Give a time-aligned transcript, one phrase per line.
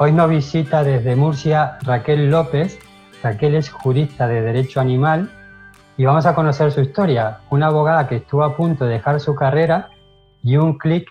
[0.00, 2.78] Hoy nos visita desde Murcia Raquel López.
[3.20, 5.28] Raquel es jurista de Derecho Animal
[5.96, 7.40] y vamos a conocer su historia.
[7.50, 9.88] Una abogada que estuvo a punto de dejar su carrera
[10.44, 11.10] y un clic,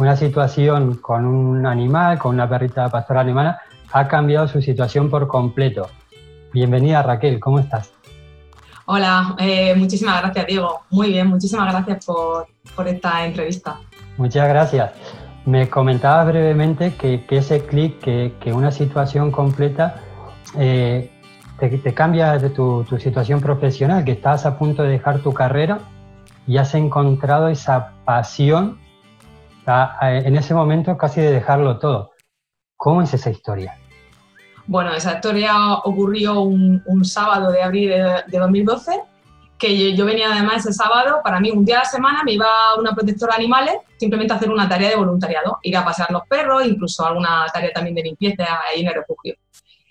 [0.00, 3.60] una situación con un animal, con una perrita pastora alemana,
[3.92, 5.88] ha cambiado su situación por completo.
[6.52, 7.92] Bienvenida Raquel, ¿cómo estás?
[8.86, 10.80] Hola, eh, muchísimas gracias Diego.
[10.90, 12.48] Muy bien, muchísimas gracias por,
[12.84, 13.78] esta entrevista.
[14.16, 14.90] Muchas gracias.
[15.46, 20.00] Me comentabas brevemente que, ese clic, que, una situación completa
[20.58, 21.10] eh,
[21.58, 25.80] te, cambia de tu, situación profesional, que estás a punto de dejar tu carrera
[26.46, 28.78] y has encontrado esa pasión
[29.66, 32.12] en ese momento casi de dejarlo todo.
[32.76, 33.78] ¿Cómo es esa historia?
[34.66, 39.00] Bueno, esa historia ocurrió un, sábado de abril de, 2012,
[39.64, 42.46] que yo, venía además ese sábado, para mí un día a la semana me iba
[42.46, 46.10] a una protectora de animales simplemente a hacer una tarea de voluntariado, ir a pasear
[46.10, 49.34] los perros, incluso alguna tarea también de limpieza ahí en el refugio.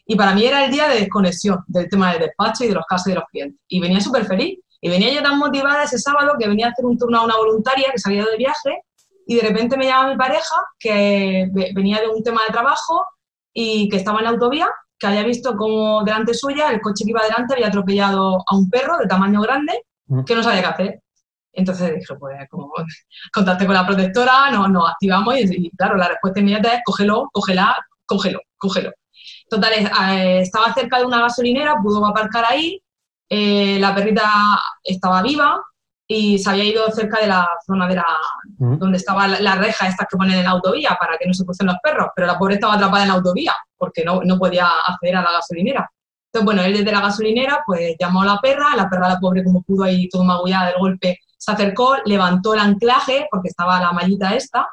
[0.06, 2.86] Y para mí era el día de desconexión del tema del despacho y de los
[2.86, 3.60] casos de los clientes.
[3.68, 4.60] Y venía súper feliz.
[4.80, 7.38] Y venía yo tan motivada ese sábado que venía a hacer un turno a una
[7.38, 8.82] voluntaria que se había ido de viaje
[9.26, 13.06] y de repente me llama mi pareja que venía de un tema de trabajo
[13.54, 14.70] y que estaba en la autovía,
[15.04, 18.70] que había visto como delante suya el coche que iba delante había atropellado a un
[18.70, 19.84] perro de tamaño grande
[20.26, 21.00] que no sabía qué hacer.
[21.52, 22.72] Entonces dije, pues como
[23.34, 27.76] contacté con la protectora, nos, nos activamos y, claro, la respuesta inmediata es cógelo, cógela,
[28.06, 28.92] cógelo, cógelo.
[29.50, 32.82] Total, eh, estaba cerca de una gasolinera, pudo aparcar ahí,
[33.28, 34.24] eh, la perrita
[34.84, 35.62] estaba viva
[36.08, 38.06] y se había ido cerca de la zona de la,
[38.58, 41.68] donde estaba la, reja estas que ponen en la autovía para que no se crucen
[41.68, 45.18] los perros, pero la pobre estaba atrapada en la autovía porque no, no podía acceder
[45.18, 45.92] a la gasolinera.
[46.28, 49.44] Entonces, bueno, él desde la gasolinera pues llamó a la perra, la perra, la pobre
[49.44, 53.92] como pudo ahí todo magullada del golpe, se acercó, levantó el anclaje porque estaba la
[53.92, 54.66] mallita esta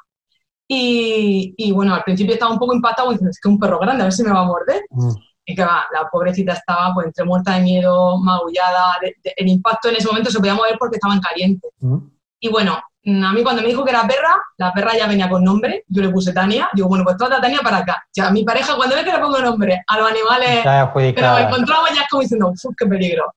[0.69, 4.03] y, y bueno, al principio estaba un poco impactado diciendo, es que un perro grande,
[4.03, 4.85] a ver si me va a morder.
[4.91, 5.11] Mm.
[5.47, 8.99] Y que va, la pobrecita estaba pues entre muerta de miedo, magullada,
[9.37, 11.69] el impacto en ese momento se podía mover porque estaba en caliente.
[11.81, 11.97] Mm.
[12.39, 15.43] Y bueno, a mí cuando me dijo que era perra, la perra ya venía con
[15.43, 18.05] nombre, yo le puse Tania, digo, bueno, pues trata Tania para acá.
[18.15, 21.89] Ya mi pareja cuando ve que le pongo nombre a los animales, pero me encontraba
[21.95, 23.33] ya como diciendo, ¡uf, qué peligro!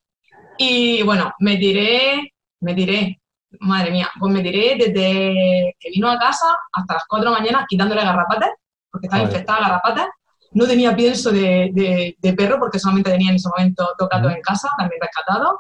[0.57, 3.19] Y bueno, me tiré, me tiré,
[3.61, 7.39] madre mía, pues me tiré desde que vino a casa hasta las 4 de la
[7.39, 8.51] mañana quitándole garrapatas,
[8.91, 10.07] porque estaba infectada garrapatas,
[10.51, 14.69] no tenía pienso de, de, perro porque solamente tenía en ese momento tocado en casa,
[14.77, 15.59] también rescatado.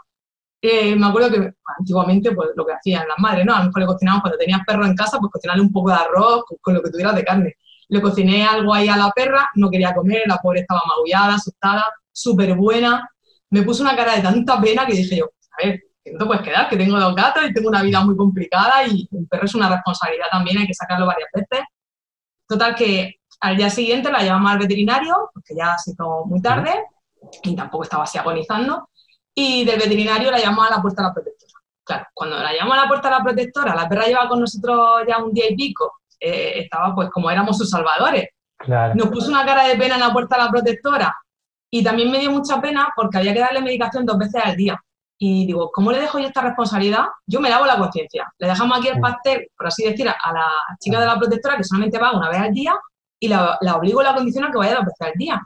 [0.65, 3.53] Eh, me acuerdo que antiguamente pues, lo que hacían las madres, ¿no?
[3.53, 5.95] A lo mejor le cocinaban cuando tenías perro en casa, pues cocinarle un poco de
[5.95, 7.57] arroz con, lo que tuvieras de carne.
[7.89, 11.85] Le cociné algo ahí a la perra, no quería comer, la pobre estaba magullada, asustada,
[12.13, 13.09] súper buena.
[13.49, 15.81] Me puso una cara de tanta pena que dije yo, a ver,
[16.13, 19.05] no te puedes quedar, que tengo dos gatos y tengo una vida muy complicada y
[19.11, 21.65] un perro es una responsabilidad también, hay que sacarlo varias veces.
[22.47, 26.71] Total que al día siguiente la llevamos al veterinario, porque ya se hizo muy tarde
[27.43, 28.87] y tampoco estaba así agonizando,
[29.35, 31.53] y del veterinario la llamamos a la puerta de la protectora.
[31.83, 35.03] Claro, cuando la llamamos a la puerta de la protectora, la perra lleva con nosotros
[35.07, 38.29] ya un día y pico, eh, estaba pues como éramos sus salvadores.
[38.95, 41.15] Nos puso una cara de pena en la puerta de la protectora
[41.69, 44.79] y también me dio mucha pena porque había que darle medicación dos veces al día.
[45.17, 47.05] Y digo, ¿cómo le dejo yo esta responsabilidad?
[47.25, 48.31] Yo me lavo la conciencia.
[48.37, 50.47] Le dejamos aquí el pastel, por así decir, a la
[50.79, 52.75] chica de la protectora que solamente va una vez al día
[53.19, 55.41] y la, la obligo a la condición a que vaya dos veces al día.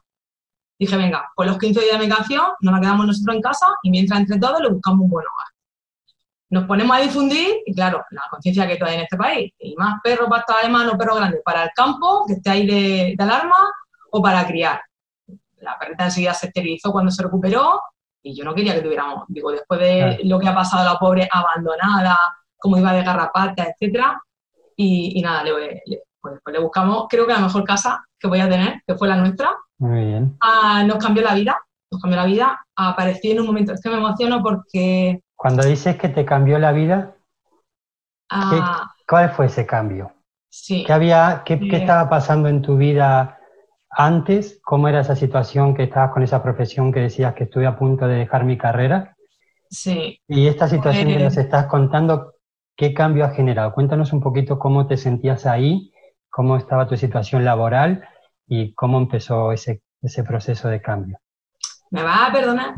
[0.79, 3.89] Dije, venga, pues los 15 días de medicación nos la quedamos nosotros en casa y
[3.89, 5.47] mientras entre todos le buscamos un buen hogar.
[6.49, 9.99] Nos ponemos a difundir y claro, la conciencia que hay en este país, y más
[10.01, 13.55] perros para estar o perro grande, para el campo, que esté ahí de, de alarma,
[14.11, 14.81] o para criar.
[15.57, 17.81] La perrita enseguida se esterilizó cuando se recuperó
[18.21, 21.27] y yo no quería que tuviéramos, digo, después de lo que ha pasado la pobre
[21.31, 22.17] abandonada,
[22.57, 24.21] cómo iba de garrapata, etcétera,
[24.75, 28.27] y, y nada, le, le, pues, pues, le buscamos, creo que la mejor casa que
[28.27, 29.51] voy a tener, que fue la nuestra.
[29.77, 30.37] Muy bien.
[30.41, 31.57] Ah, nos cambió la vida,
[31.91, 32.65] nos cambió la vida.
[32.75, 35.21] Aparecí en un momento, es que me emociono porque...
[35.35, 37.15] Cuando dices que te cambió la vida,
[38.31, 38.91] ah.
[39.07, 40.11] ¿cuál fue ese cambio?
[40.49, 40.83] Sí.
[40.85, 43.37] ¿Qué, había, qué, qué estaba pasando en tu vida
[43.89, 44.59] antes?
[44.63, 48.07] ¿Cómo era esa situación que estabas con esa profesión que decías que estuve a punto
[48.07, 49.15] de dejar mi carrera?
[49.69, 50.19] Sí.
[50.27, 52.33] Y esta situación que nos pues estás contando,
[52.75, 53.73] ¿qué cambio ha generado?
[53.73, 55.91] Cuéntanos un poquito cómo te sentías ahí
[56.37, 58.07] cómo estaba tu situación laboral
[58.47, 61.17] y cómo empezó ese, ese proceso de cambio.
[61.89, 62.75] ¿Me vas a perdonar?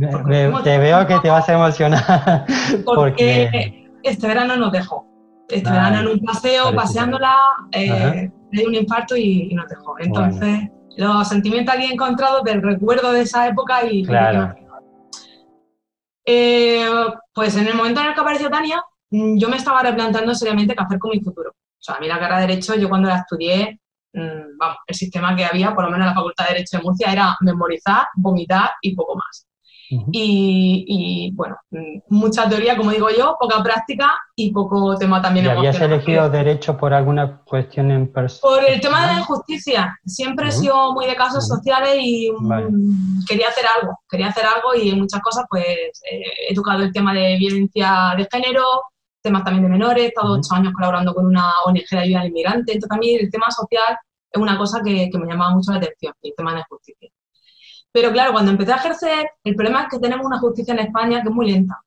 [0.63, 2.45] te veo que te vas a emocionar.
[2.85, 5.05] Porque, este verano nos dejó.
[5.49, 7.35] Este verano en un paseo, paseándola,
[7.73, 9.99] eh, le dio un infarto y, nos dejó.
[9.99, 14.05] Entonces, los sentimientos aquí encontrados del recuerdo de esa época y...
[14.05, 14.55] Claro.
[16.25, 16.87] Eh,
[17.33, 20.81] pues en el momento en el que apareció Tania, yo me estaba replanteando seriamente qué
[20.81, 21.51] hacer con mi futuro.
[21.79, 23.79] O sea, a mí la carrera de Derecho, yo cuando la estudié,
[24.13, 26.83] mm, vamos, el sistema que había, por lo menos en la Facultad de Derecho de
[26.83, 29.49] Murcia, era memorizar, vomitar y poco más
[30.11, 31.57] y, bueno,
[32.09, 36.77] mucha teoría, como digo yo, poca práctica y poco tema también ¿Y habías elegido derecho
[36.77, 38.41] por alguna cuestión en persona?
[38.41, 39.97] Por el tema de la justicia.
[40.05, 43.99] Siempre he sido muy de casos sociales y mm, quería hacer algo.
[44.07, 48.13] Quería hacer algo y en muchas cosas pues eh, he tocado el tema de violencia
[48.15, 48.65] de género,
[49.21, 50.03] temas también de menores.
[50.03, 52.73] He estado ocho años colaborando con una ONG de ayuda al inmigrante.
[52.73, 53.97] Entonces también el tema social
[54.31, 57.09] es una cosa que, que me llamaba mucho la atención, el tema de la justicia.
[57.91, 61.21] Pero claro, cuando empecé a ejercer, el problema es que tenemos una justicia en España
[61.21, 61.81] que es muy lenta.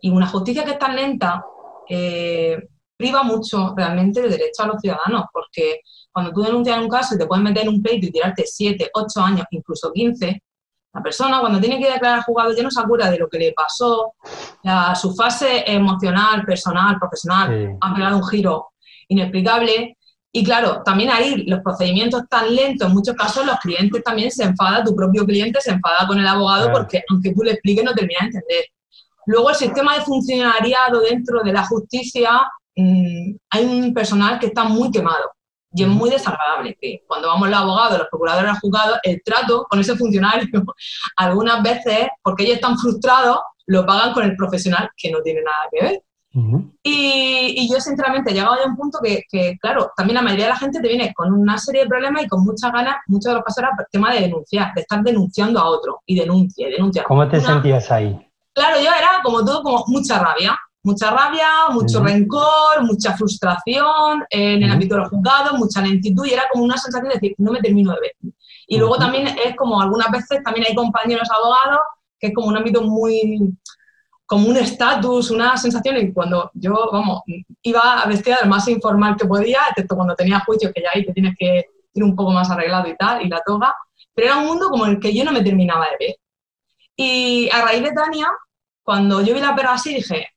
[0.00, 1.44] Y una justicia que es tan lenta
[1.88, 5.80] eh, priva mucho realmente de derecho a los ciudadanos, porque
[6.10, 8.90] cuando tú denuncias un caso y te pueden meter en un pleito y tirarte 7,
[8.94, 10.42] 8 años, incluso 15,
[10.94, 13.52] la persona cuando tiene que declarar jugado ya no se acuerda de lo que le
[13.52, 14.14] pasó,
[14.94, 18.72] su fase emocional, personal, profesional, ha pegado un giro
[19.08, 19.96] inexplicable.
[20.34, 24.44] Y claro, también ahí los procedimientos tan lentos, en muchos casos los clientes también se
[24.44, 27.92] enfada, tu propio cliente se enfada con el abogado porque aunque tú le expliques no
[27.92, 28.64] termina de entender.
[29.26, 32.30] Luego el sistema de funcionariado dentro de la justicia,
[32.74, 35.30] mm, hay un personal que está muy quemado
[35.74, 36.76] y es muy desagradable.
[36.80, 40.48] Que cuando vamos los abogados, los procuradores al juzgado, el trato con ese funcionario,
[41.16, 45.68] algunas veces, porque ellos están frustrados, lo pagan con el profesional que no tiene nada
[45.70, 46.02] que ver
[46.82, 50.58] y, yo sinceramente he llegado a un punto que, claro, también la mayoría de la
[50.58, 53.44] gente te viene con una serie de problemas y con muchas ganas, muchos de los
[53.44, 57.04] casos era el tema de denunciar, de estar denunciando a otro y denuncia, denuncia.
[57.04, 58.18] ¿Cómo te sentías ahí?
[58.54, 64.62] Claro, yo era como todo, como mucha rabia, mucha rabia, mucho rencor, mucha frustración en
[64.62, 67.52] el ámbito de los juzgados, mucha lentitud y era como una sensación de decir, no
[67.52, 68.12] me termino de ver.
[68.66, 71.80] Y luego también es como algunas veces también hay compañeros abogados
[72.18, 73.54] que es como un ámbito muy
[74.32, 77.20] como un estatus, una sensación, y cuando yo, vamos,
[77.60, 81.12] iba vestida del más informal que podía, excepto cuando tenía juicio, que ya ahí te
[81.12, 83.74] tienes que ir un poco más arreglado y tal, y la toga,
[84.14, 86.16] pero era un mundo como el que yo no me terminaba de ver.
[86.96, 88.28] Y a raíz de Tania,
[88.82, 90.28] cuando yo vi la perra así, dije,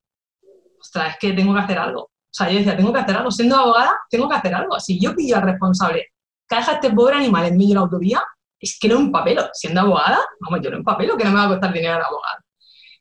[0.95, 2.01] ostras, es que tengo que hacer algo.
[2.03, 3.31] O sea, yo decía, tengo que hacer algo.
[3.31, 4.79] Siendo abogada, tengo que hacer algo.
[4.79, 6.07] Si yo pillo al responsable
[6.47, 8.23] que deja este pobre animal en medio de la autovía,
[8.59, 9.49] es que no empapelo.
[9.53, 12.39] Siendo abogada, vamos, yo no empapelo, que no me va a costar dinero al abogado.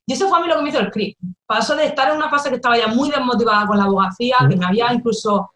[0.06, 1.16] Y eso fue a mí lo que me hizo el clic.
[1.46, 4.56] Pasó de estar en una fase que estaba ya muy desmotivada con la abogacía, que
[4.56, 5.50] me había incluso,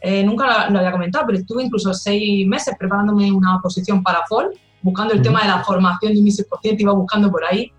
[0.00, 4.50] eh, nunca lo, había comentado, pero estuve incluso seis meses preparándome una posición para FOL,
[4.82, 7.72] buscando el tema de la formación de un 16%, iba buscando por ahí,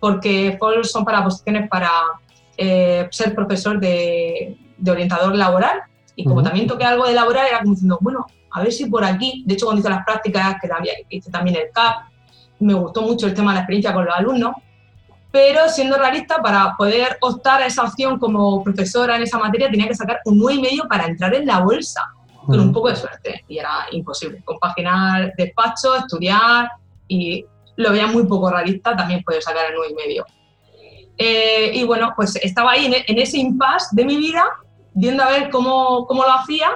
[0.00, 1.90] porque FOL son para posiciones para
[2.56, 4.56] eh, ser profesor de,
[4.88, 5.82] orientador laboral.
[6.14, 9.04] Y como también toqué algo de laboral, era como diciendo, bueno, a ver si por
[9.04, 10.70] aquí, de hecho cuando hice las prácticas, que
[11.10, 12.06] hice también el CAP,
[12.60, 14.54] me gustó mucho el tema de la experiencia con los alumnos,
[15.30, 19.88] pero siendo realista, para poder optar a esa opción como profesora en esa materia, tenía
[19.88, 22.00] que sacar un 9,5 para entrar en la bolsa,
[22.46, 24.40] con un poco de suerte, y era imposible.
[24.44, 26.70] Compaginar despacho, estudiar,
[27.06, 27.44] y
[27.76, 30.24] lo veía muy poco realista, también poder sacar el 9,5.
[31.18, 34.44] Eh, y bueno, pues estaba ahí en, ese impasse de mi vida,
[34.94, 36.68] viendo a ver cómo, cómo, lo hacía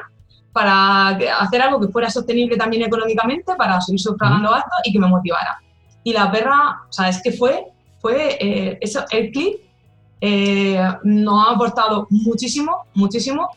[0.52, 1.08] para
[1.40, 5.60] hacer algo que fuera sostenible también económicamente, para seguir sufragando gastos y que me motivara.
[6.02, 7.66] Y la perra, o sea, es que fue
[8.00, 9.60] fue eh, eso, el clip
[10.20, 13.50] eh, nos ha aportado muchísimo, muchísimo,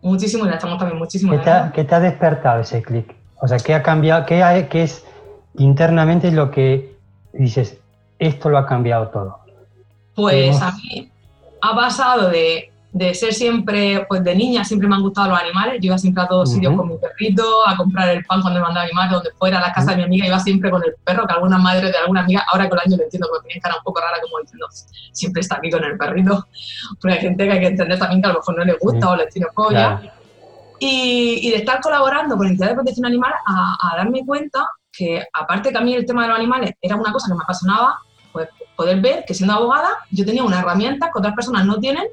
[0.00, 1.32] muchísimo, y le estamos también muchísimo.
[1.32, 3.14] ¿Qué te, ha, ¿Qué te, ha, despertado ese clic?
[3.40, 4.24] O sea, ¿qué ha cambiado?
[4.26, 5.04] ¿Qué, qué es
[5.54, 6.96] internamente lo que
[7.32, 7.78] dices,
[8.26, 9.38] esto lo ha cambiado todo?
[10.14, 11.10] Pues a mí
[11.60, 15.78] ha pasado de de ser siempre, pues de niña siempre me han gustado los animales.
[15.80, 18.66] Yo iba siempre a todos sitios con mi perrito, a comprar el pan cuando me
[18.66, 20.94] mandaba mi madre, donde fuera, a la casa de mi amiga, iba siempre con el
[21.02, 23.62] perro, que alguna madre de alguna amiga, ahora con el año lo entiendo, porque tiene
[23.62, 24.66] cara un poco rara, como diciendo,
[25.12, 26.46] siempre está aquí con el perrito.
[27.00, 29.10] Porque hay gente que hay que entender también que a lo mejor no le gusta
[29.10, 30.02] o le tiene polla.
[30.78, 35.24] Y, y, de estar colaborando con entidades de protección animal a, a darme cuenta que,
[35.32, 38.00] aparte que a mí el tema de los animales era una cosa que me apasionaba,
[38.76, 42.04] poder ver que siendo abogada yo tenía una herramienta que otras personas no tienen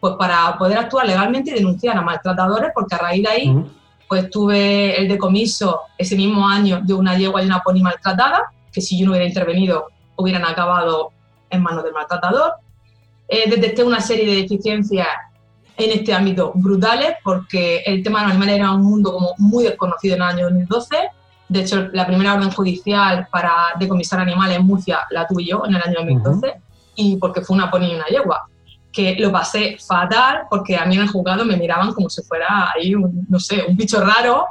[0.00, 3.64] pues para poder actuar legalmente y denunciar a maltratadores, porque a raíz de ahí,
[4.08, 8.80] pues tuve el decomiso ese mismo año de una yegua y una pony maltratada, que
[8.80, 11.12] si yo no hubiera intervenido hubieran acabado
[11.50, 12.54] en manos del maltratador.
[13.28, 15.08] Eh, detecté una serie de deficiencias
[15.76, 19.64] en este ámbito brutales, porque el tema de los animales era un mundo como muy
[19.64, 20.96] desconocido en el año 2012.
[21.48, 25.76] De hecho, la primera orden judicial para decomisar animales en Murcia la tuve yo en
[25.76, 26.60] el año 2012,
[26.96, 28.48] y porque fue una pony y una yegua
[28.96, 32.72] que lo pasé fatal porque a mí en el juzgado me miraban como si fuera
[32.74, 34.46] ahí, un, no sé, un bicho raro.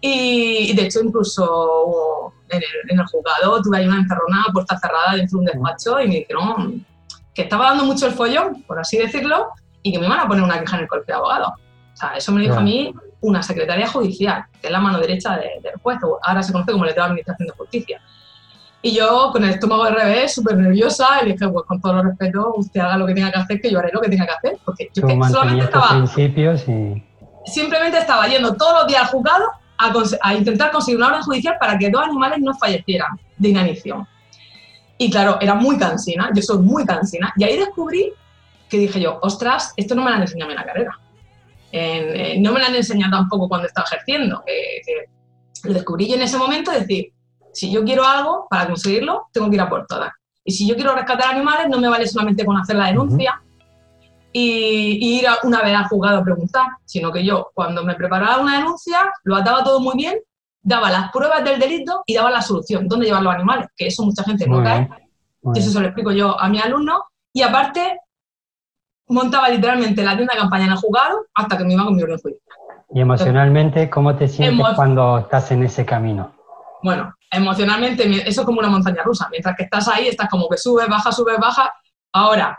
[0.00, 5.16] Y, de hecho, incluso en el, en el, juzgado tuve ahí una encerrona, puerta cerrada
[5.16, 6.86] dentro de un despacho y me dijeron
[7.34, 9.48] que estaba dando mucho el follón, por así decirlo,
[9.82, 11.48] y que me iban a poner una queja en el colegio de abogados.
[11.48, 14.98] O sea, eso me lo dijo a mí una secretaria judicial, que es la mano
[14.98, 18.02] derecha del juez, ahora se conoce como letrado de Administración de Justicia.
[18.84, 22.00] Y yo, con el estómago de revés, súper nerviosa, y le dije, pues con todo
[22.00, 24.26] el respeto, usted haga lo que tenga que hacer, que yo haré lo que tenga
[24.26, 24.58] que hacer.
[24.64, 25.90] Porque yo que solamente estaba...
[25.90, 27.02] principios y...
[27.46, 29.44] Simplemente estaba yendo todos los días al juzgado
[29.78, 34.06] a, a, intentar conseguir una orden judicial para que dos animales no fallecieran de inanición.
[34.98, 37.32] Y claro, era muy cansina, yo soy muy cansina.
[37.36, 38.12] Y ahí descubrí
[38.68, 40.98] que dije yo, ostras, esto no me lo han enseñado en la carrera.
[41.72, 44.42] No me lo han enseñado tampoco cuando estaba ejerciendo.
[45.64, 47.12] lo descubrí yo en ese momento, decir,
[47.52, 50.12] si yo quiero algo, para conseguirlo, tengo que ir a por todas.
[50.44, 53.40] Y si yo quiero rescatar animales, no me vale solamente con hacer la denuncia
[54.32, 58.58] y, ir una vez al juzgado a preguntar, sino que yo, cuando me preparaba una
[58.58, 60.18] denuncia, lo ataba todo muy bien,
[60.62, 64.04] daba las pruebas del delito y daba la solución, dónde llevar los animales, que eso
[64.04, 64.88] mucha gente no cae.
[65.54, 67.04] Y eso se lo explico yo a mi alumno.
[67.32, 67.98] Y aparte,
[69.08, 72.02] montaba literalmente la tienda de campaña en el juzgado hasta que me iba con mi
[72.02, 72.34] judicial.
[72.94, 76.34] ¿Y emocionalmente cómo te sientes cuando estás en ese camino?
[76.82, 79.28] Bueno, emocionalmente eso es como una montaña rusa.
[79.30, 81.70] Mientras que estás ahí, estás como que subes, bajas, subes, bajas.
[82.12, 82.58] Ahora,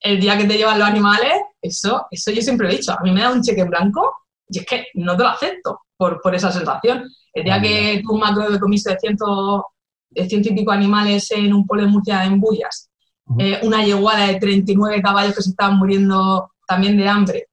[0.00, 2.92] el día que te llevan los animales, eso, eso yo siempre he dicho.
[2.92, 4.14] A mí me da un cheque en blanco
[4.48, 7.04] y es que no te lo acepto por, por esa sensación.
[7.32, 9.66] El día que tú macro de comiso de ciento,
[10.10, 12.90] de ciento y pico animales en un pueblo de Murcia en Bullas,
[13.38, 17.48] eh, una yeguada de 39 caballos que se estaban muriendo también de hambre.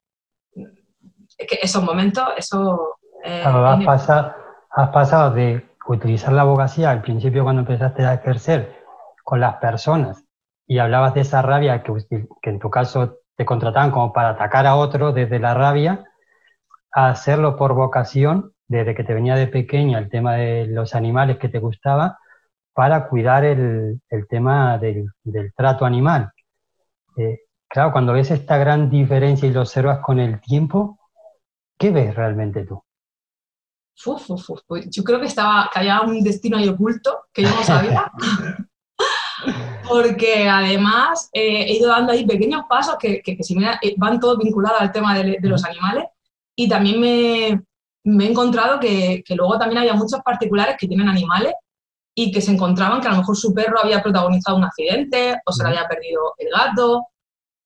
[1.38, 2.98] Es que esos momentos, eso...
[3.24, 4.34] Eh, has, pasado,
[4.70, 8.82] has pasado de utilizar la abogacía al principio cuando empezaste a ejercer
[9.24, 10.24] con las personas
[10.66, 11.92] y hablabas de esa rabia que,
[12.40, 16.04] que en tu caso te contrataban como para atacar a otro desde la rabia,
[16.92, 21.38] a hacerlo por vocación, desde que te venía de pequeña el tema de los animales
[21.38, 22.18] que te gustaba,
[22.74, 26.30] para cuidar el, el tema del, del, trato animal.
[27.16, 30.98] Eh, claro, cuando ves esta gran diferencia y lo observas con el tiempo,
[31.78, 32.82] ¿qué ves realmente tú?
[34.66, 38.10] Pues yo creo que estaba que había un destino ahí oculto que yo no sabía.
[39.88, 44.18] Porque además eh, he ido dando ahí pequeños pasos que, que, que si eh, van
[44.18, 46.04] todos vinculados al tema de, de los animales.
[46.56, 47.62] Y también me,
[48.04, 51.52] me he encontrado que, que, luego también había muchos particulares que tienen animales
[52.14, 55.52] y que se encontraban que a lo mejor su perro había protagonizado un accidente o
[55.52, 57.06] se le había perdido el gato.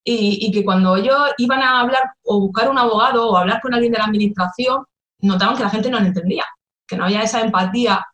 [0.05, 3.75] Y, y que cuando ellos iban a hablar o buscar un abogado o hablar con
[3.75, 4.85] alguien de la administración,
[5.21, 6.45] notaban que la gente no lo entendía,
[6.87, 8.05] que no había esa empatía.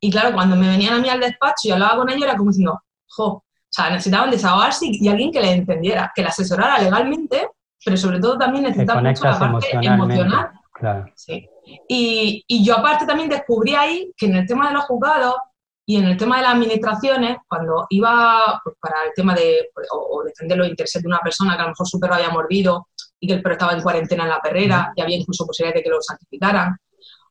[0.00, 2.50] Y claro, cuando me venían a mí al despacho y hablaba con ellos, era como
[2.50, 7.48] diciendo, jo, o sea, necesitaban desahogarse y, alguien que les entendiera, que les asesorara legalmente,
[7.84, 10.50] pero sobre todo también necesitaban mucho la parte emocional.
[10.72, 11.06] Claro.
[11.14, 11.46] Sí.
[11.88, 15.34] Y, y, yo aparte también descubrí ahí que en el tema de los juzgados
[15.86, 20.22] y en el tema de las administraciones, cuando iba pues, para el tema de o,
[20.24, 22.88] defender los intereses de una persona que a lo mejor su perro había mordido
[23.20, 25.82] y que el perro estaba en cuarentena en la perrera y había incluso posibilidad de
[25.82, 26.76] que lo santificaran,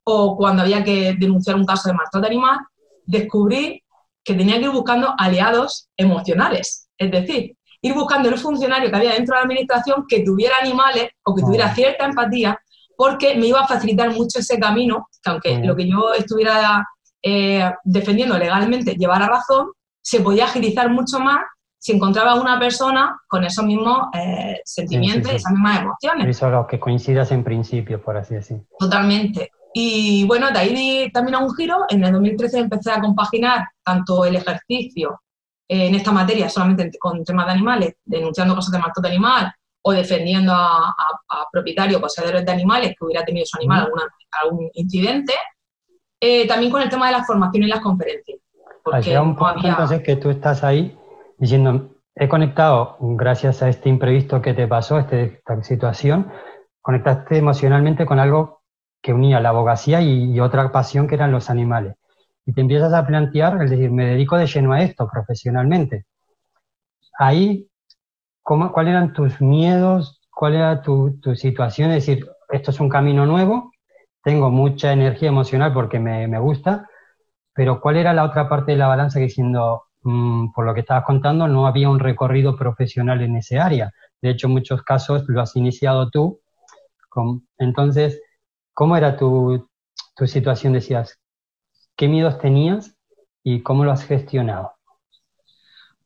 [0.04, 2.60] o cuando había que denunciar un caso de maltrato animal,
[3.06, 3.82] descubrí
[4.24, 9.14] que tenía que ir buscando aliados emocionales, es decir, ir buscando el funcionario que había
[9.14, 12.58] dentro de la administración que tuviera animales o que tuviera cierta empatía,
[12.96, 16.86] porque me iba a facilitar mucho ese camino, que aunque lo que yo estuviera
[17.24, 21.40] eh, defendiendo legalmente llevara razón, se podía agilizar mucho más
[21.80, 26.28] si encontraba una persona con esos mismos eh, sentimientos, esas mismas emociones.
[26.28, 28.62] Eso lo que coincidas en principio, por así decir.
[28.80, 29.52] Totalmente.
[29.74, 31.86] Y bueno, de ahí di también a un giro.
[31.90, 35.22] En el 2013 empecé a compaginar tanto el ejercicio
[35.68, 39.52] eh, en esta materia, solamente con temas de animales, denunciando cosas de maltrato animal
[39.82, 40.96] o defendiendo a,
[41.52, 43.90] propietarios, poseedores de animales que hubiera tenido su animal
[44.42, 45.34] algún incidente.
[46.26, 48.40] Eh, también con el tema de la formación y las conferencias.
[48.82, 50.98] Porque un punto entonces que tú estás ahí
[51.38, 56.32] diciendo, he conectado, gracias a este imprevisto que te pasó, este, esta situación,
[56.82, 58.62] conectaste emocionalmente con algo
[59.02, 61.96] que unía la abogacía y, otra pasión que eran los animales.
[62.46, 66.06] Y te empiezas a plantear, es decir, me dedico de lleno a esto profesionalmente.
[67.20, 67.68] Ahí,
[68.42, 70.22] ¿cómo, ¿cuáles eran tus miedos?
[70.32, 71.92] ¿Cuál era tu, tu, situación?
[71.92, 73.73] Es decir, esto es un camino nuevo,
[74.24, 76.90] tengo mucha energía emocional porque me, me gusta,
[77.54, 80.82] pero ¿cuál era la otra parte de la balanza que diciendo, Mm, por lo que
[80.82, 83.94] estabas contando, no había un recorrido profesional en ese área.
[84.22, 86.42] De hecho, en muchos casos lo has iniciado tú.
[87.58, 88.22] entonces,
[88.74, 89.68] ¿cómo era tu,
[90.26, 90.74] situación?
[90.74, 91.20] Decías,
[91.96, 92.96] ¿qué miedos tenías
[93.44, 94.74] y cómo lo has gestionado?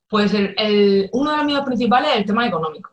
[0.07, 0.33] Pues
[1.11, 2.91] uno de los miedos principales es el tema económico.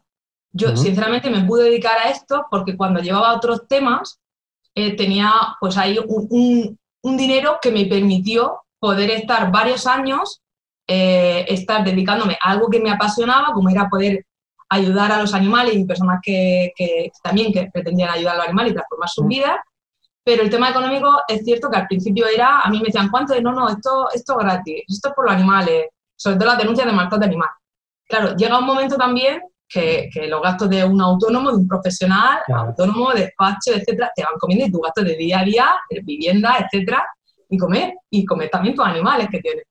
[0.53, 4.21] Yo, sinceramente, me pude dedicar a esto porque cuando llevaba otros temas,
[4.75, 10.43] eh, tenía pues ahí un, un dinero que me permitió poder estar varios años
[10.87, 14.27] eh, estar dedicándome a algo que me apasionaba, como era poder
[14.69, 16.73] ayudar a los animales y personas que,
[17.23, 19.29] también que pretendían ayudar a los animales y transformar sus mm.
[19.29, 19.57] vidas.
[20.23, 23.39] Pero el tema económico es cierto que al principio era, a mí me decían, ¿cuánto?
[23.41, 26.87] No, no, esto, esto es gratis, esto es por los animales, sobre todo las denuncias
[26.87, 27.51] de maltrato animal.
[28.07, 33.13] Claro, llega un momento también que, los gastos de un autónomo, de un profesional, autónomo,
[33.13, 37.05] despacho, etcétera, te van comiendo y tus gastos de día a día, de vivienda, etcétera,
[37.49, 39.65] y comer, y comer también tus animales que tienes.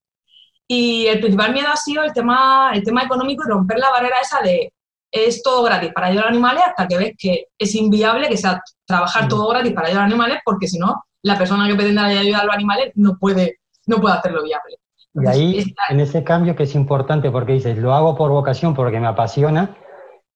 [0.67, 4.15] Y el principal miedo ha sido el tema, el tema económico y romper la barrera
[4.21, 4.71] esa de
[5.13, 8.35] es todo gratis para ayudar a los animales hasta que ves que es inviable que
[8.35, 11.75] sea trabajar todo gratis para ayudar a los animales porque si no, la persona que
[11.75, 14.77] pretende ayudar a los animales no puede, no puede hacerlo viable.
[15.13, 18.99] y ahí, en ese cambio que es importante, porque dices, lo hago por vocación porque
[18.99, 19.77] me apasiona,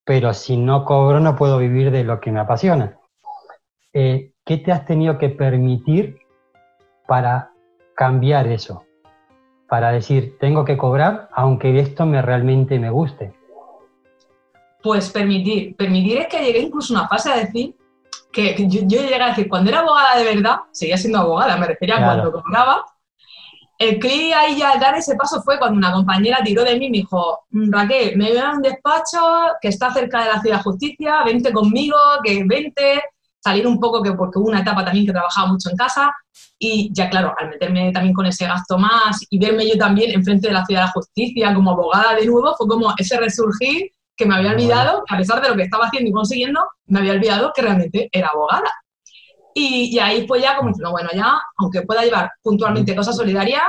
[0.08, 2.96] pero si no cobro no puedo vivir de lo que me apasiona.
[3.92, 6.16] Eh, ¿Qué te has tenido que permitir
[7.06, 7.50] para
[7.94, 8.84] cambiar eso?
[9.68, 13.34] Para decir, tengo que cobrar aunque esto me realmente me guste.
[14.82, 15.76] Pues permitir.
[15.76, 17.76] Permitir es que llegué incluso a una fase de decir
[18.32, 21.98] que, yo, llegué a decir, cuando era abogada de verdad, seguía siendo abogada, me refería
[21.98, 22.82] a cuando cobraba,
[23.78, 26.90] el clic ahí ya dar ese paso fue cuando una compañera tiró de mí y
[26.90, 29.20] me dijo, mm, Raquel, me voy a un despacho
[29.60, 33.02] que está cerca de la Ciudad de Justicia, vente conmigo, que vente,
[33.38, 36.12] salir un poco, que porque hubo una etapa también que trabajaba mucho en casa
[36.58, 40.48] y ya claro, al meterme también con ese gasto más y verme yo también enfrente
[40.48, 44.34] de la Ciudad de Justicia como abogada de nuevo, fue como ese resurgir que me
[44.34, 47.62] había olvidado, a pesar de lo que estaba haciendo y consiguiendo, me había olvidado que
[47.62, 48.68] realmente era abogada.
[49.54, 53.62] Y, ahí pues ya como diciendo, bueno, ya, aunque pueda llevar puntualmente cosas solidarias,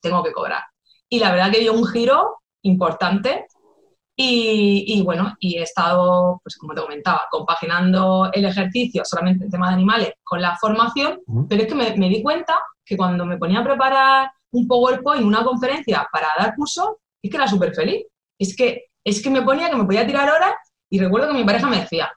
[0.00, 0.62] tengo que cobrar.
[1.08, 3.46] Y la verdad que dio un giro importante
[4.18, 9.68] y, bueno, y he estado, pues como te comentaba, compaginando el ejercicio solamente en tema
[9.68, 13.36] de animales con la formación, pero es que me, me, di cuenta que cuando me
[13.36, 18.06] ponía a preparar un PowerPoint, una conferencia para dar curso, es que era súper feliz.
[18.38, 20.54] Es que, es que me ponía que me podía tirar horas
[20.88, 22.10] y recuerdo que mi pareja me decía,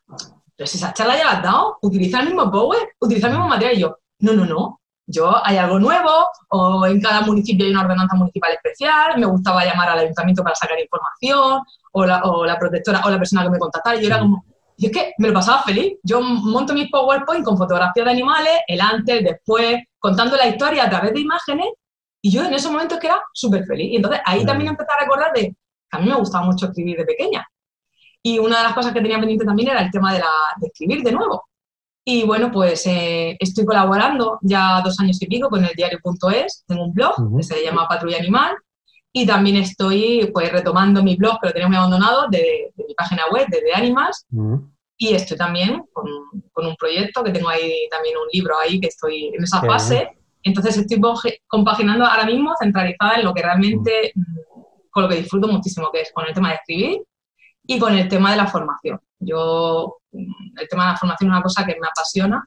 [0.60, 3.48] pero si esa charla ya la has dado, utiliza el mismo Power, utiliza el mismo
[3.48, 3.78] material.
[3.78, 6.12] Y yo, no, no, no, yo hay algo nuevo,
[6.50, 10.58] o en cada municipio hay una ordenanza municipal especial, me gustaba llamar al ayuntamiento para
[10.58, 11.62] sacar información,
[11.94, 14.44] o la, o la protectora, o la persona que me contactara, y yo era como,
[14.76, 15.94] y es que me lo pasaba feliz.
[16.04, 20.84] Yo monto mis PowerPoint con fotografías de animales, el antes, el después, contando la historia
[20.84, 21.68] a través de imágenes,
[22.22, 23.94] y yo en esos momentos que era súper feliz.
[23.94, 25.56] Y entonces ahí también empecé a recordar de que
[25.92, 27.48] a mí me gustaba mucho escribir de pequeña.
[28.24, 30.68] Y una de las cosas que tenía pendiente también era el tema de, la, de
[30.68, 31.44] escribir de nuevo.
[32.04, 36.86] Y bueno, pues eh, estoy colaborando ya dos años y pico con el diario.es, tengo
[36.86, 38.56] un blog que se llama Patrulla Animal
[39.12, 43.24] y también estoy pues retomando mi blog, que lo tenía muy abandonado, de, mi página
[43.32, 44.26] web, de The Animals.
[44.98, 46.06] Y estoy también con,
[46.52, 50.10] con, un proyecto que tengo ahí también un libro ahí que estoy en esa fase.
[50.44, 51.00] Entonces estoy
[51.48, 54.24] compaginando ahora mismo, centralizada en lo que realmente, mm,
[54.90, 57.02] con lo que disfruto muchísimo, que es con el tema de escribir
[57.70, 59.00] y con el tema de la formación.
[59.20, 62.44] Yo, el tema de la formación es una cosa que me apasiona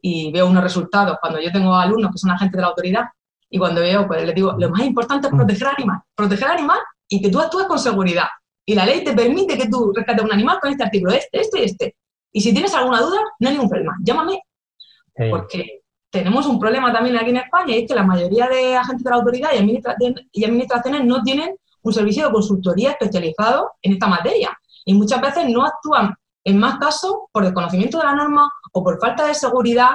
[0.00, 3.04] y veo unos resultados cuando yo tengo alumnos que son agentes de la autoridad
[3.48, 6.58] y cuando veo, pues les digo, lo más importante es proteger al animal, proteger al
[6.58, 8.26] animal y que tú actúes con seguridad.
[8.66, 11.60] Y la ley te permite que tú rescates un animal con este artículo, este, este
[11.60, 11.96] y este.
[12.32, 14.42] Y si tienes alguna duda, no hay ningún problema, llámame.
[15.30, 19.04] Porque tenemos un problema también aquí en España y es que la mayoría de agentes
[19.04, 19.50] de la autoridad
[20.32, 24.56] y administraciones no tienen un servicio de consultoría especializado en esta materia.
[24.84, 26.14] Y muchas veces no actúan
[26.44, 29.92] en más casos por desconocimiento de la norma o por falta de seguridad.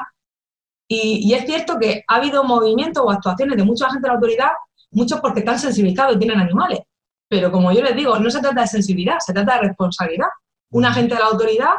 [0.87, 4.51] Y, es cierto que ha habido movimientos o actuaciones de mucha gente de la autoridad,
[4.91, 6.79] muchos porque están sensibilizados y tienen animales.
[7.27, 10.27] Pero como yo les digo, no se trata de sensibilidad, se trata de responsabilidad.
[10.71, 11.73] Un agente de la autoridad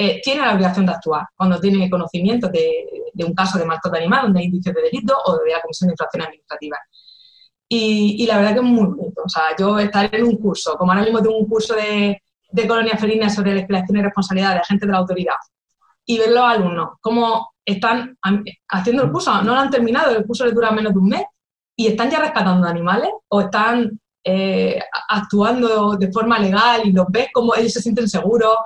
[0.00, 2.86] eh, tiene la obligación de actuar cuando tiene conocimiento de,
[3.26, 5.94] un caso de maltrato animal, donde hay indicios de delito o de la Comisión de
[5.94, 6.78] Infracciones Administrativas.
[7.70, 9.22] Y, la verdad que es muy bonito.
[9.24, 12.68] O sea, yo estar en un curso, como ahora mismo tengo un curso de, de
[12.68, 15.36] colonia felina sobre la explotación y responsabilidad de agentes de la autoridad,
[16.06, 18.16] y ver los alumnos cómo están
[18.68, 21.24] haciendo el curso, no lo han terminado, el curso les dura menos de un mes,
[21.76, 27.28] y están ya rescatando animales o están eh, actuando de forma legal y los ves
[27.32, 28.56] como ellos se sienten seguros.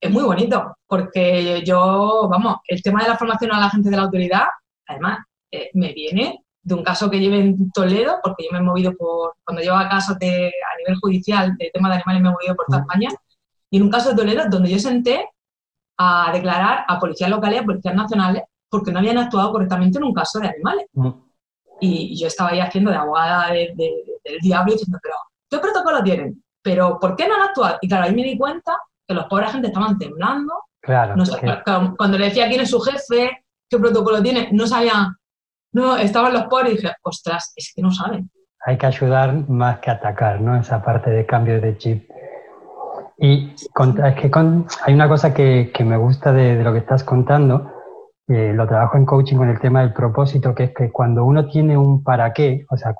[0.00, 3.96] Es muy bonito, porque yo, vamos, el tema de la formación a la gente de
[3.96, 4.46] la autoridad,
[4.86, 8.62] además, eh, me viene de un caso que lleve en Toledo, porque yo me he
[8.62, 12.32] movido por, cuando llevo casos de, a nivel judicial de tema de animales me he
[12.32, 12.82] movido por toda mm.
[12.82, 13.08] España,
[13.70, 15.28] y en un caso de Toledo donde yo senté
[15.96, 20.12] a declarar a policías locales, a policías nacionales, porque no habían actuado correctamente en un
[20.12, 20.86] caso de animales.
[20.92, 21.10] Mm.
[21.80, 25.14] Y, yo estaba ahí haciendo de abogada del diablo diciendo, pero
[25.48, 26.42] ¿qué protocolo tienen?
[26.62, 27.78] ¿Pero por qué no han actuado?
[27.80, 28.76] Y claro, ahí me di cuenta
[29.06, 30.52] que los pobres gente estaban temblando.
[30.80, 31.14] Claro,
[31.96, 35.14] Cuando le decía quién es su jefe, qué protocolo tiene, no sabían
[35.72, 38.30] no, estaban los pobres y dije, ostras, es que no saben.
[38.64, 40.56] Hay que ayudar más que atacar, ¿no?
[40.56, 42.10] Esa parte de cambio de chip.
[43.18, 44.30] Y es que
[44.84, 47.72] hay una cosa que, me gusta de, lo que estás contando,
[48.28, 51.48] eh, lo trabajo en coaching con el tema del propósito, que es que cuando uno
[51.48, 52.94] tiene un para qué, o sea,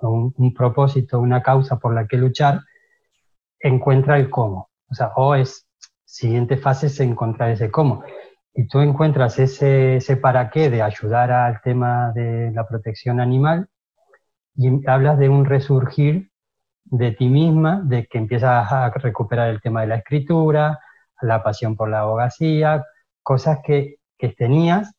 [0.00, 2.60] un, propósito, una causa por la que luchar,
[3.58, 4.70] encuentra el cómo.
[4.90, 5.66] O sea, o es,
[6.04, 8.02] siguiente fase es encontrar ese cómo.
[8.58, 13.68] Y tú encuentras ese, ese para qué de ayudar al tema de la protección animal
[14.56, 16.32] y hablas de un resurgir
[16.82, 20.80] de ti misma, de que empiezas a recuperar el tema de la escritura,
[21.20, 22.84] la pasión por la abogacía,
[23.22, 24.92] cosas que, que tenías,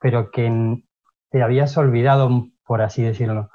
[0.00, 0.82] pero que
[1.30, 3.50] te habías olvidado, por así decirlo.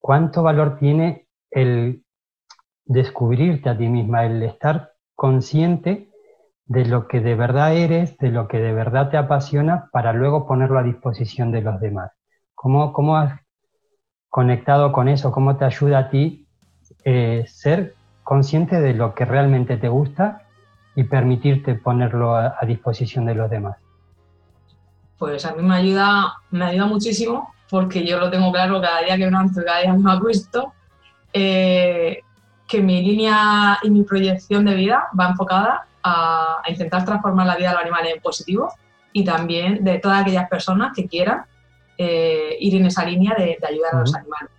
[0.00, 2.02] ¿Cuánto valor tiene el
[2.84, 6.10] descubrirte a ti misma, el estar consciente
[6.66, 10.46] de lo que de verdad eres, de lo que de verdad te apasiona, para luego
[10.46, 12.12] ponerlo a disposición de los demás?
[12.54, 13.40] ¿Cómo, cómo has
[14.28, 15.30] conectado con eso?
[15.30, 16.44] ¿Cómo te ayuda a ti
[17.04, 20.42] eh, ser consciente de lo que realmente te gusta
[20.96, 23.76] y permitirte ponerlo a, disposición de los demás.
[25.18, 29.16] Pues a mí me ayuda, me ayuda muchísimo porque yo lo tengo claro cada día
[29.16, 30.72] que me cada día me acuesto,
[31.32, 32.20] eh,
[32.66, 37.68] que mi línea y mi proyección de vida va enfocada a, intentar transformar la vida
[37.68, 38.68] de los animales en positivo
[39.12, 41.44] y también de todas aquellas personas que quieran
[41.96, 44.50] eh, ir en esa línea de, ayudar a los animales.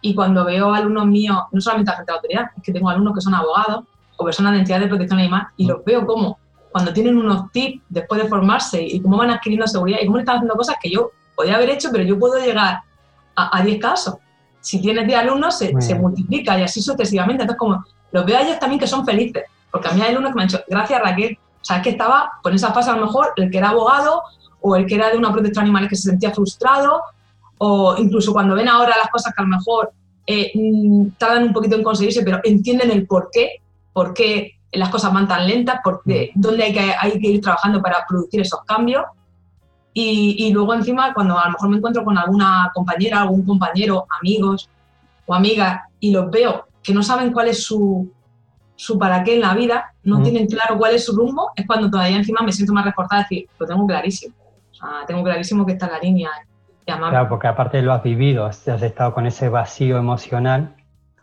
[0.00, 3.14] Y cuando veo alumnos míos, no solamente a gente de autoridad, es que tengo alumnos
[3.14, 3.84] que son abogados
[4.16, 6.38] o personas de entidades de protección animal y los veo como
[6.70, 10.36] cuando tienen unos tips después de formarse y cómo van adquiriendo seguridad y cómo están
[10.36, 12.80] haciendo cosas que yo podía haber hecho, pero yo puedo llegar
[13.36, 14.16] a, 10 casos.
[14.60, 17.42] Si tienes 10 alumnos, se, se, multiplica y así sucesivamente.
[17.42, 20.30] Entonces, como los veo a ellos también que son felices, porque a mí hay alumnos
[20.30, 22.94] que me han dicho, gracias Raquel, o sea, es que estaba con esa fase a
[22.94, 24.22] lo mejor el que era abogado
[24.60, 27.02] o el que era de una protección animal que se sentía frustrado
[27.58, 29.90] o incluso cuando ven ahora las cosas que a lo mejor
[30.28, 34.90] eh, mm, tardan un poquito en conseguirse, pero entienden el por qué, por qué las
[34.90, 36.40] cosas van tan lentas, por qué, mm.
[36.40, 39.02] dónde hay que, hay que ir trabajando para producir esos cambios.
[39.92, 44.68] Y, luego encima, cuando a lo mejor me encuentro con alguna compañera, algún compañero, amigos
[45.26, 48.08] o amigas, y los veo que no saben cuál es su,
[48.76, 50.22] su para qué en la vida, no mm.
[50.22, 53.48] tienen claro cuál es su rumbo, es cuando todavía encima me siento más reforzada, decir,
[53.58, 54.34] lo tengo clarísimo.
[55.06, 56.30] tengo clarísimo que está la línea
[56.84, 60.74] Claro, porque aparte lo has vivido, has, estado con ese vacío emocional,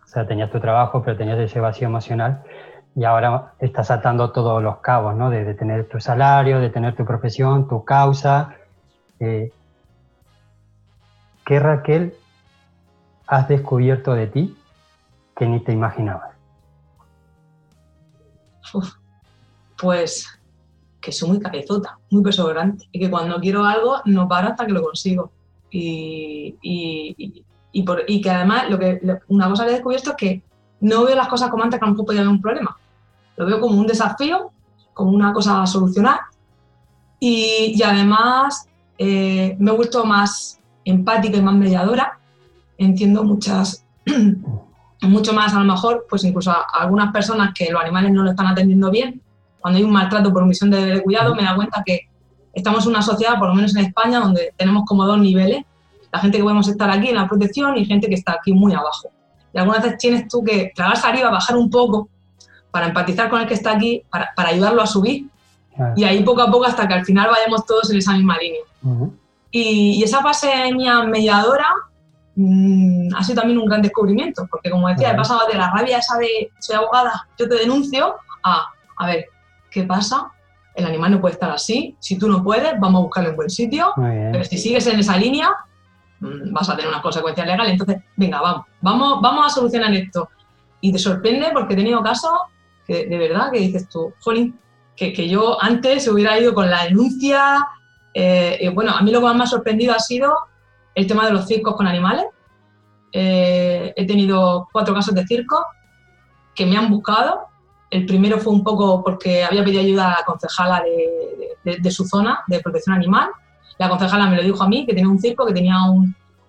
[0.04, 2.42] o sea, tenías tu trabajo, pero tenías ese vacío emocional
[2.96, 5.30] y ahora estás atando todos los cabos, ¿no?
[5.30, 8.56] De, tener tu salario, de tener tu profesión, tu causa.
[9.20, 9.52] Eh,
[11.46, 12.16] ¿Qué Raquel
[13.28, 14.58] has descubierto de ti
[15.36, 16.32] que ni te imaginabas?
[19.78, 20.28] Pues
[21.00, 24.74] que soy muy cabezota, muy perseverante y que cuando quiero algo no paro hasta que
[24.74, 25.32] lo consigo
[25.72, 30.44] y, y, y, y que además lo que, una cosa que he descubierto es que
[30.82, 32.78] no veo las cosas como antes que a lo mejor podía haber un problema.
[33.38, 34.52] Lo veo como un desafío,
[34.94, 36.20] como una cosa a solucionar
[37.20, 42.20] y, y además eh, me he vuelto más empática y más mediadora.
[42.78, 43.86] Entiendo muchas,
[45.08, 48.32] mucho más a lo mejor, pues incluso a, algunas personas que los animales no lo
[48.32, 49.22] están atendiendo bien.
[49.60, 52.10] Cuando hay un maltrato por omisión de, de cuidado, me da cuenta que
[52.54, 55.64] estamos en una sociedad, por lo menos en España, donde tenemos como dos niveles.
[56.12, 58.74] La gente que podemos estar aquí en la protección y gente que está aquí muy
[58.74, 59.10] abajo.
[59.54, 62.10] Y algunas veces tienes tú que tragarse arriba, bajar un poco
[62.72, 65.28] para empatizar con el que está aquí, para, para ayudarlo a subir.
[65.96, 68.62] Y ahí poco a poco hasta que al final vayamos todos en esa misma línea.
[69.52, 71.68] y, y, esa fase mía mediadora
[72.36, 75.98] mmm, ha sido también un gran descubrimiento, porque como decía, he pasado de la rabia
[75.98, 78.68] esa de soy abogada, yo te denuncio, a,
[78.98, 79.26] a ver,
[79.70, 80.32] ¿qué pasa?
[80.76, 83.50] el animal no puede estar así, si tú no puedes, vamos a buscarle un buen
[83.50, 85.50] sitio, pero si sigues en esa línea,
[86.20, 90.30] mm, vas a tener unas consecuencias legales, entonces, venga, vamos, vamos, vamos a solucionar esto.
[90.80, 92.32] Y te sorprende porque he tenido casos
[92.88, 94.58] que de verdad que dices tú, jolín,
[94.96, 97.68] que, que yo antes se hubiera ido con la denuncia.
[98.14, 100.36] Eh, bueno, a mí lo que más me ha sorprendido ha sido
[100.96, 102.26] el tema de los circos con animales.
[103.12, 105.66] Eh, he tenido cuatro casos de circo
[106.56, 107.52] que me han buscado
[107.92, 110.82] el primero fue un poco porque había pedido ayuda a la concejala
[111.64, 113.30] de, su zona de protección animal.
[113.78, 115.76] La concejala me lo dijo a mí, que tenía un circo, que tenía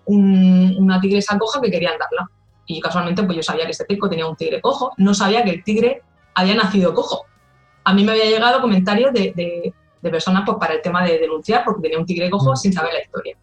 [0.05, 2.29] una tigresa coja que querían darla.
[2.65, 5.49] Y casualmente pues yo sabía que este circo tenía un tigre cojo, no sabía que
[5.49, 6.01] el tigre
[6.33, 7.25] había nacido cojo.
[7.83, 11.81] A mí me había llegado comentarios de, personas pues, para el tema de denunciar porque
[11.81, 12.55] tenía un tigre cojo mm.
[12.55, 13.35] sin saber la historia.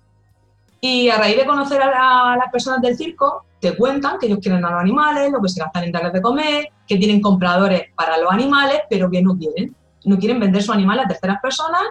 [0.80, 4.64] Y a raíz de conocer a, las personas del circo, te cuentan que ellos quieren
[4.64, 8.16] a los animales, lo que se gastan en darles de comer, que tienen compradores para
[8.16, 9.76] los animales, pero que no quieren.
[10.06, 11.82] No quieren vender su animal a terceras personas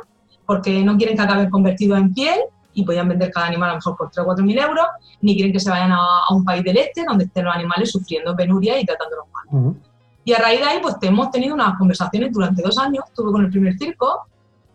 [0.46, 2.40] porque no quieren que acaben convertidos en piel
[2.74, 4.86] y podían vender cada animal a lo mejor por 3 o 4 mil euros,
[5.22, 6.00] ni quieren que se vayan a,
[6.32, 9.76] un país del este donde estén los animales sufriendo penuria y tratándolos mal.
[10.24, 13.46] Y a raíz de ahí, pues hemos tenido unas conversaciones durante dos años, estuve con
[13.46, 14.28] el primer circo,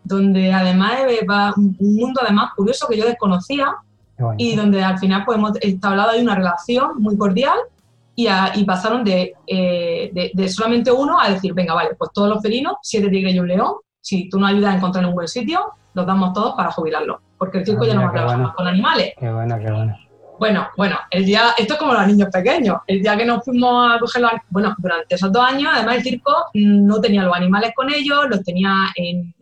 [0.03, 1.25] donde además de
[1.57, 3.75] un mundo además curioso que yo desconocía
[4.37, 7.57] y donde al final pues hemos establecido ahí una relación muy cordial
[8.15, 12.41] y, y pasaron de, eh, de, solamente uno a decir, venga, vale, pues todos los
[12.41, 15.59] felinos, siete tigres y un león, si tú nos ayudas a encontrar un buen sitio,
[15.93, 18.67] los damos todos para jubilarlos, porque el circo ah, ya no va a trabajar con
[18.67, 19.13] animales.
[19.19, 19.97] Qué bueno, qué bueno.
[20.37, 22.77] Bueno, bueno, el día, esto es como los niños pequeños.
[22.87, 26.03] El día que nos fuimos a coger los bueno, durante esos dos años, además el
[26.03, 29.33] circo no tenía los animales con ellos, los tenía en,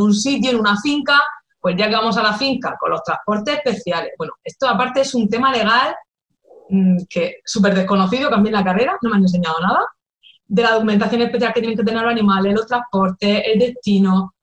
[0.00, 1.20] un sitio, en una finca.
[1.64, 4.12] Pues el día que vamos a la finca con los transportes especiales.
[4.18, 5.94] Bueno, esto aparte es un tema legal
[6.68, 9.80] mm, que súper desconocido, en la carrera no me han enseñado nada.
[10.44, 14.34] De la documentación especial que tienen que tener los animales, los transportes, el destino.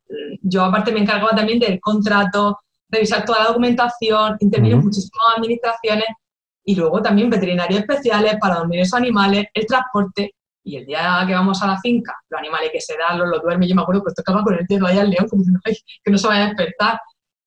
[0.42, 2.58] Yo aparte me encargaba también del contrato,
[2.90, 6.08] revisar toda la documentación, intervenir en muchísimas administraciones
[6.64, 10.34] y luego también veterinarios especiales para dormir esos animales, el transporte.
[10.64, 13.44] Y el día que vamos a la finca, los animales que se dan, los, los
[13.44, 15.62] duermen, yo me acuerdo que tocaba con el dedo ahí al león, como diciendo,
[16.04, 17.00] que no se vaya a despertar.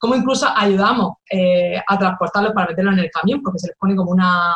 [0.05, 3.97] Como incluso ayudamos eh, a transportarlos para meterlos en el camión, porque se les pone
[3.97, 4.55] como una,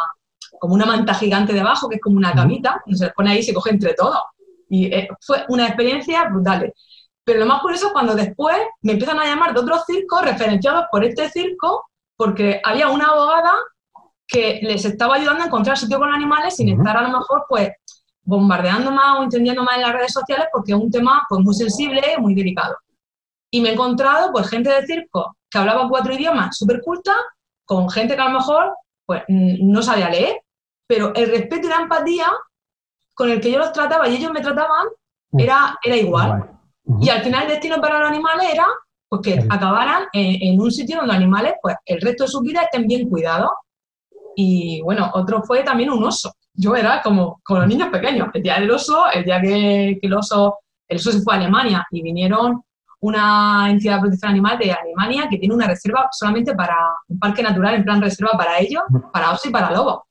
[0.61, 3.39] como una manta gigante debajo, que es como una camita, y se les pone ahí
[3.39, 4.19] y se coge entre todos.
[4.69, 6.71] Y eh, fue una experiencia brutal.
[7.25, 10.85] Pero lo más curioso es cuando después me empiezan a llamar de otros circos referenciados
[10.93, 13.55] por este circo, porque había una abogada
[14.27, 17.71] que les estaba ayudando a encontrar sitio con animales sin estar a lo mejor pues
[18.23, 21.55] bombardeando más o entendiendo más en las redes sociales porque es un tema pues muy
[21.55, 22.77] sensible, muy delicado.
[23.51, 27.15] Y me he encontrado pues gente de circo que hablaba cuatro idiomas súper culta,
[27.65, 28.75] con gente que a lo mejor
[29.07, 30.43] pues no sabía leer,
[30.87, 32.27] pero el respeto y la empatía
[33.15, 34.87] con el que yo los trataba y ellos me trataban
[35.33, 36.51] era, era igual.
[37.01, 38.67] Y al final el destino para los animales era
[39.09, 42.63] pues, que acabaran en, un sitio donde los animales, pues el resto de su vida
[42.63, 43.51] estén bien cuidados.
[44.37, 46.33] Y bueno, otro fue también un oso.
[46.55, 48.29] Yo era como, como los niños pequeños.
[48.33, 51.87] El día del oso, el día que, el oso, el oso se fue a Alemania
[51.91, 52.63] y vinieron
[53.01, 56.77] una entidad de protección animal de Alemania que tiene una reserva solamente para
[57.09, 58.83] un parque natural en plan reserva para ellos,
[59.13, 60.07] para oso y para lobo.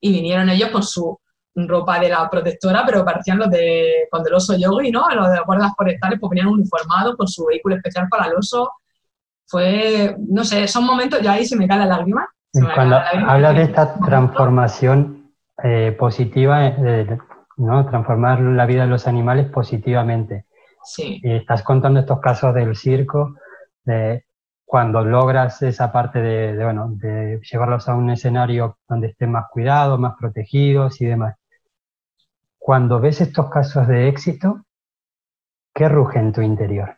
[0.00, 1.18] Y vinieron ellos con su
[1.54, 5.08] ropa de la protectora, pero parecían los de cuando el oso yogi, ¿no?
[5.14, 8.72] Los de guardas forestales, pues venían uniformados con su vehículo especial para el oso.
[9.46, 12.28] Fue, no sé, son momentos, ya ahí se me cae la lágrima.
[12.74, 17.18] Cuando habla de esta transformación eh, positiva, eh,
[17.56, 17.86] ¿no?
[17.86, 20.46] Transformar la vida de los animales positivamente.
[20.84, 21.20] Sí.
[21.22, 23.36] Y estás contando estos casos del circo,
[23.84, 24.24] de
[24.64, 29.46] cuando logras esa parte de, de, bueno, de llevarlos a un escenario donde estén más
[29.50, 31.36] cuidados, más protegidos y demás
[32.64, 34.64] cuando ves estos casos de éxito,
[35.74, 36.96] ¿qué ruge en tu interior?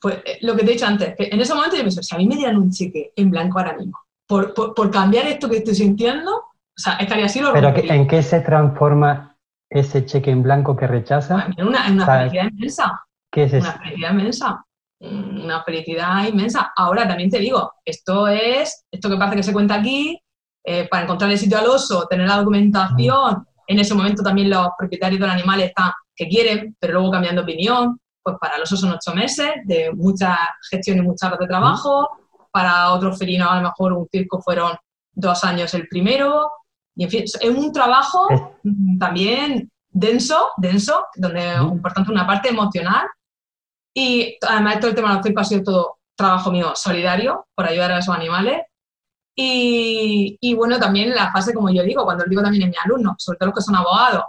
[0.00, 2.14] Pues eh, lo que te he dicho antes, que en ese momento yo pensé, si
[2.14, 5.56] a mí me dieran un cheque en blanco ahora mismo, por, por, cambiar esto que
[5.56, 9.31] estoy sintiendo, o sea, estaría así lo ¿Pero en qué se transforma
[9.74, 11.46] ese cheque en blanco que rechaza?
[11.58, 13.00] Una, una felicidad inmensa.
[13.30, 13.68] ¿Qué es eso?
[13.68, 14.64] Una felicidad inmensa.
[15.00, 16.72] Una felicidad inmensa.
[16.76, 20.20] Ahora también te digo, esto es, esto que parece que se cuenta aquí,
[20.64, 24.68] eh, para encontrar el sitio al oso, tener la documentación, en ese momento también los
[24.78, 27.98] propietarios del animal están que quieren, pero luego cambiando de opinión.
[28.22, 30.38] Pues para los osos son ocho meses de mucha
[30.70, 32.08] gestión y muchas horas de trabajo.
[32.52, 34.76] Para otros felinos a lo mejor un circo fueron
[35.12, 36.48] dos años el primero.
[36.94, 38.28] Y en fin, es un trabajo
[38.98, 43.06] también denso, denso, donde es importante una parte emocional.
[43.94, 47.66] Y además todo el tema de los circos ha sido todo trabajo mío solidario por
[47.66, 48.62] ayudar a esos animales.
[49.34, 53.14] Y, bueno, también la fase, como yo digo, cuando lo digo también en mi alumno,
[53.18, 54.24] sobre todo los que son abogados,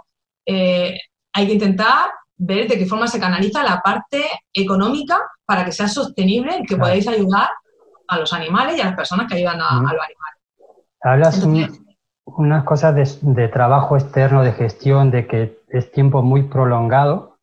[0.46, 0.98] eh,
[1.32, 5.88] hay que intentar ver de qué forma se canaliza la parte económica para que sea
[5.88, 7.50] sostenible y que podáis ayudar
[8.08, 10.40] a los animales y a las personas que ayudan a, los animales.
[11.02, 11.40] Hablas
[12.24, 17.38] unas cosas de, de, trabajo externo, de gestión, de que es tiempo muy prolongado,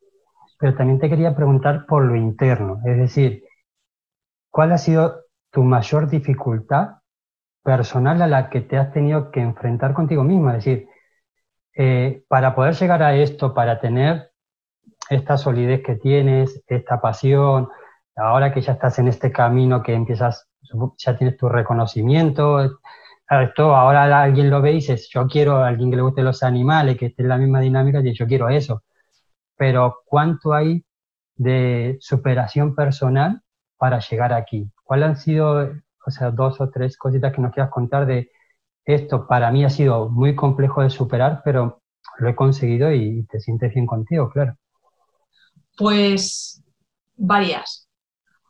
[0.58, 3.44] pero también te quería preguntar por lo interno, es decir,
[4.50, 7.02] ¿cuál ha sido tu mayor dificultad
[7.62, 10.50] personal a la que te has tenido que enfrentar contigo mismo.
[10.50, 10.88] Es decir,
[11.74, 14.30] eh, para poder llegar a esto, para tener
[15.08, 17.68] esta solidez que tienes, esta pasión,
[18.16, 20.48] ahora que ya estás en este camino que empiezas,
[20.98, 22.78] ya tienes tu reconocimiento,
[23.74, 26.96] ahora alguien lo ve y dices, yo quiero a alguien que le guste los animales,
[26.96, 28.82] que esté en la misma dinámica, y yo quiero eso.
[29.56, 30.84] Pero ¿cuánto hay
[31.36, 33.42] de superación personal
[33.78, 34.70] para llegar aquí?
[34.84, 35.72] ¿Cuáles han sido
[36.04, 38.30] o sea, dos o tres cositas que nos quieras contar de
[38.84, 39.26] esto.
[39.26, 41.82] Para mí ha sido muy complejo de superar, pero
[42.18, 44.56] lo he conseguido y te sientes bien contigo, claro.
[45.76, 46.62] Pues
[47.16, 47.88] varias.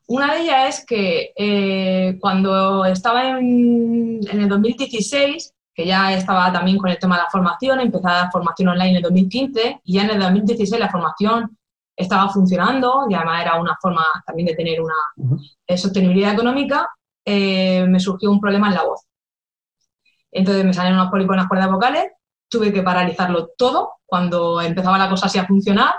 [0.09, 6.53] Una de ellas es que eh, cuando estaba en, en, el 2016 que ya estaba
[6.53, 9.81] también con el tema de la formación, empecé a dar formación online en el 2015
[9.85, 11.57] y ya en el 2016 la formación
[11.97, 14.95] estaba funcionando y además era una forma también de tener una
[15.67, 16.91] eh, sostenibilidad económica,
[17.25, 19.07] eh, me surgió un problema en la voz.
[20.31, 22.13] Entonces me salieron unos pólipos en las cuerdas vocales,
[22.49, 25.95] tuve que paralizarlo todo cuando empezaba la cosa así a funcionar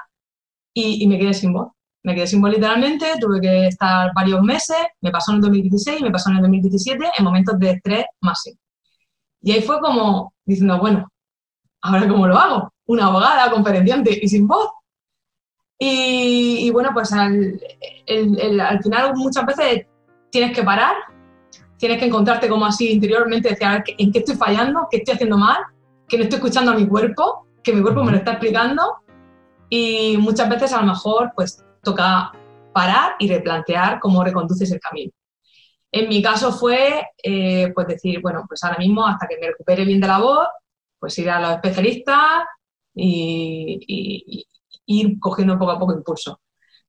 [0.74, 1.72] y, me quedé sin voz.
[2.04, 6.02] Me quedé sin voz literalmente, tuve que estar varios meses, me pasó en el 2016,
[6.02, 8.58] me pasó en el 2017 en momentos de estrés máximo.
[9.42, 11.08] Y ahí fue como diciendo, bueno,
[11.82, 12.74] ¿ahora cómo lo hago?
[12.86, 14.70] Una abogada, conferenciante y sin voz.
[15.80, 17.60] Y, bueno, pues al,
[18.08, 19.86] al, final muchas veces
[20.30, 20.96] tienes que parar,
[21.78, 24.88] tienes que encontrarte como así interiormente, decir, a ver, ¿en qué estoy fallando?
[24.90, 25.58] ¿Qué estoy haciendo mal?
[26.08, 27.48] ¿Que no estoy escuchando a mi cuerpo?
[27.62, 28.98] ¿Que mi cuerpo me lo está explicando?
[29.70, 32.32] Y muchas veces a lo mejor pues toca
[32.74, 35.12] parar y replantear cómo reconduces el camino.
[35.92, 39.86] En mi caso fue eh, pues decir, bueno, pues ahora mismo hasta que me recupere
[39.86, 40.48] bien de la voz,
[40.98, 42.46] pues ir a los especialistas
[42.96, 44.48] y,
[44.86, 46.42] ir cogiendo poco a poco impulso.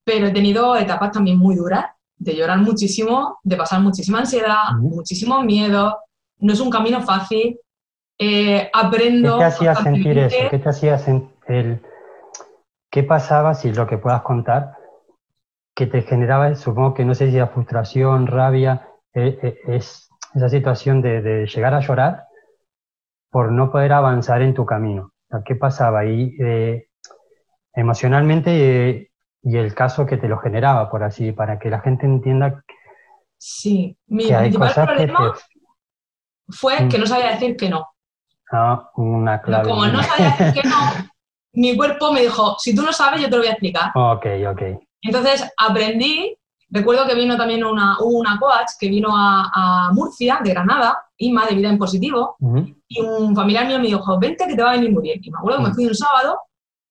[0.02, 1.84] Pero he tenido etapas también muy duras,
[2.16, 5.98] de llorar muchísimo, de pasar muchísima ansiedad, muchísimo miedo.
[6.38, 7.58] No es un camino fácil.
[8.18, 9.38] Eh, aprendo.
[9.38, 10.36] ¿Qué te hacía sentir eso?
[10.50, 11.82] ¿Qué te hacía sentir?
[12.90, 14.76] ¿Qué pasaba, si lo que puedas contar,
[15.74, 20.48] que te generaba, supongo que no sé si era frustración, rabia, eh, eh, es esa
[20.48, 22.24] situación de, llegar a llorar
[23.30, 25.12] por no poder avanzar en tu camino?
[25.44, 26.36] ¿Qué pasaba ahí?
[27.76, 29.10] emocionalmente
[29.42, 32.64] y el caso que te lo generaba, por así, para que la gente entienda
[33.36, 35.34] sí, mi principal problema
[36.48, 36.88] fue mm.
[36.88, 37.86] que no sabía decir que no.
[38.50, 39.68] Ah, una clave.
[39.68, 40.76] Como no sabía decir que no,
[41.52, 43.90] mi cuerpo me dijo, si tú no sabes, yo te lo voy a explicar.
[43.94, 44.62] Ok, ok.
[45.04, 46.34] Entonces aprendí,
[46.70, 51.54] recuerdo que vino también una, una coach que vino a, Murcia, de Granada, Inma, de
[51.54, 52.36] Vida en Positivo,
[52.88, 55.20] y un familiar mío me dijo, vente que te va a venir muy bien.
[55.22, 56.38] Y me acuerdo que me fui un sábado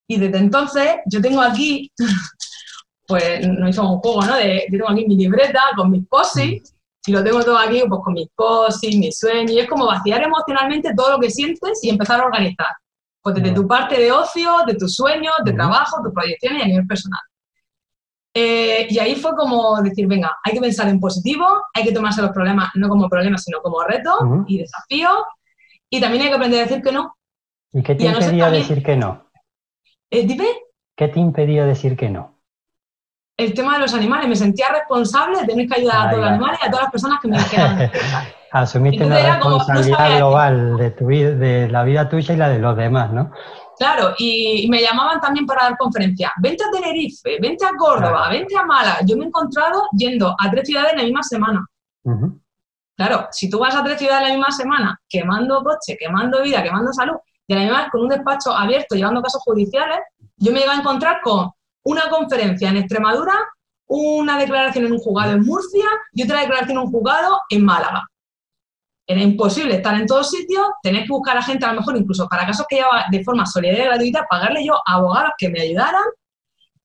[0.08, 1.92] y desde entonces yo tengo aquí,
[3.08, 4.36] pues no hizo un juego, ¿no?
[4.36, 8.02] De, yo tengo aquí mi libreta con mis posis y lo tengo todo aquí pues
[8.04, 9.52] con mis posis, mis sueños.
[9.52, 12.68] Y es como vaciar emocionalmente todo lo que sientes y empezar a organizar.
[13.22, 16.68] Pues desde tu parte de ocio, de tus sueños, de trabajo, tus proyecciones y a
[16.68, 17.22] nivel personal.
[18.34, 22.22] Eh, y ahí fue como decir, venga, hay que pensar en positivo, hay que tomarse
[22.22, 25.24] los problemas no como problemas, sino como retos y desafíos.
[25.90, 27.16] Y también hay que aprender a decir que no.
[27.72, 29.30] ¿Y qué te impedía decir que no?
[30.10, 30.48] Eh, dime.
[30.96, 32.40] ¿Qué te impedía decir que no?
[33.38, 34.28] El tema de los animales.
[34.28, 36.92] Me sentía responsable de tener que ayudar a todos los animales y a todas las
[36.92, 37.92] personas que me dijeran.
[38.52, 43.12] Asumiste una responsabilidad global de, tu, de la vida tuya y la de los demás,
[43.12, 43.32] ¿no?
[43.84, 46.32] Claro, y, me llamaban también para dar conferencias.
[46.38, 49.00] Vente a Tenerife, vente a Córdoba, vente a Málaga.
[49.06, 51.68] Yo me he encontrado yendo a tres ciudades en la misma semana.
[52.96, 56.64] Claro, si tú vas a tres ciudades en la misma semana, quemando coche, quemando vida,
[56.64, 57.16] quemando salud,
[57.46, 60.00] y además con un despacho abierto llevando casos judiciales,
[60.38, 61.52] yo me iba a encontrar con
[61.84, 63.34] una conferencia en Extremadura,
[63.88, 68.06] una declaración en un juzgado en Murcia y otra declaración en un juzgado en Málaga.
[69.06, 72.28] Era imposible estar en todos sitios, tener que buscar a gente, a lo mejor incluso
[72.28, 75.62] para casos que llevaba de forma solidaria y gratuita, pagarle yo a abogados que me
[75.62, 76.04] ayudaran,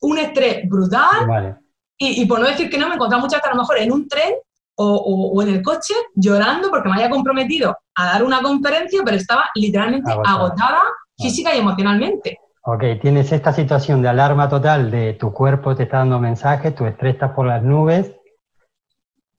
[0.01, 1.59] un estrés brutal.
[2.01, 4.09] Y, por no decir que no, me encontraba muchas veces a lo mejor en un
[4.09, 4.35] tren
[4.77, 9.47] o, en el coche llorando porque me había comprometido a dar una conferencia, pero estaba
[9.57, 10.83] literalmente agotada,
[11.17, 12.39] física y emocionalmente.
[12.63, 16.87] Ok, tienes esta situación de alarma total de tu cuerpo te está dando mensajes, tu
[16.87, 18.15] estrés está por las nubes,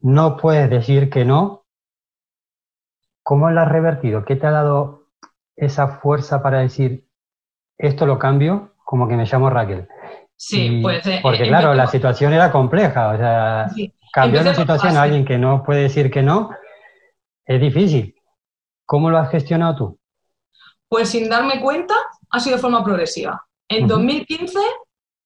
[0.01, 1.63] no puedes decir que no.
[3.29, 4.25] ¿Cómo lo has revertido?
[4.25, 5.03] ¿Qué te ha dado
[5.55, 7.07] esa fuerza para decir
[7.77, 8.73] esto lo cambio?
[8.83, 9.87] Como que me llamo Raquel.
[10.35, 11.03] Sí, pues.
[11.21, 13.67] porque claro, la situación era compleja, o sea,
[14.11, 16.49] cambiar la situación a alguien que no puede decir que no
[17.45, 18.15] es difícil.
[18.87, 19.99] ¿Cómo lo has gestionado tú?
[20.87, 21.93] Pues sin darme cuenta,
[22.31, 23.45] ha sido de forma progresiva.
[23.67, 24.57] En 2015,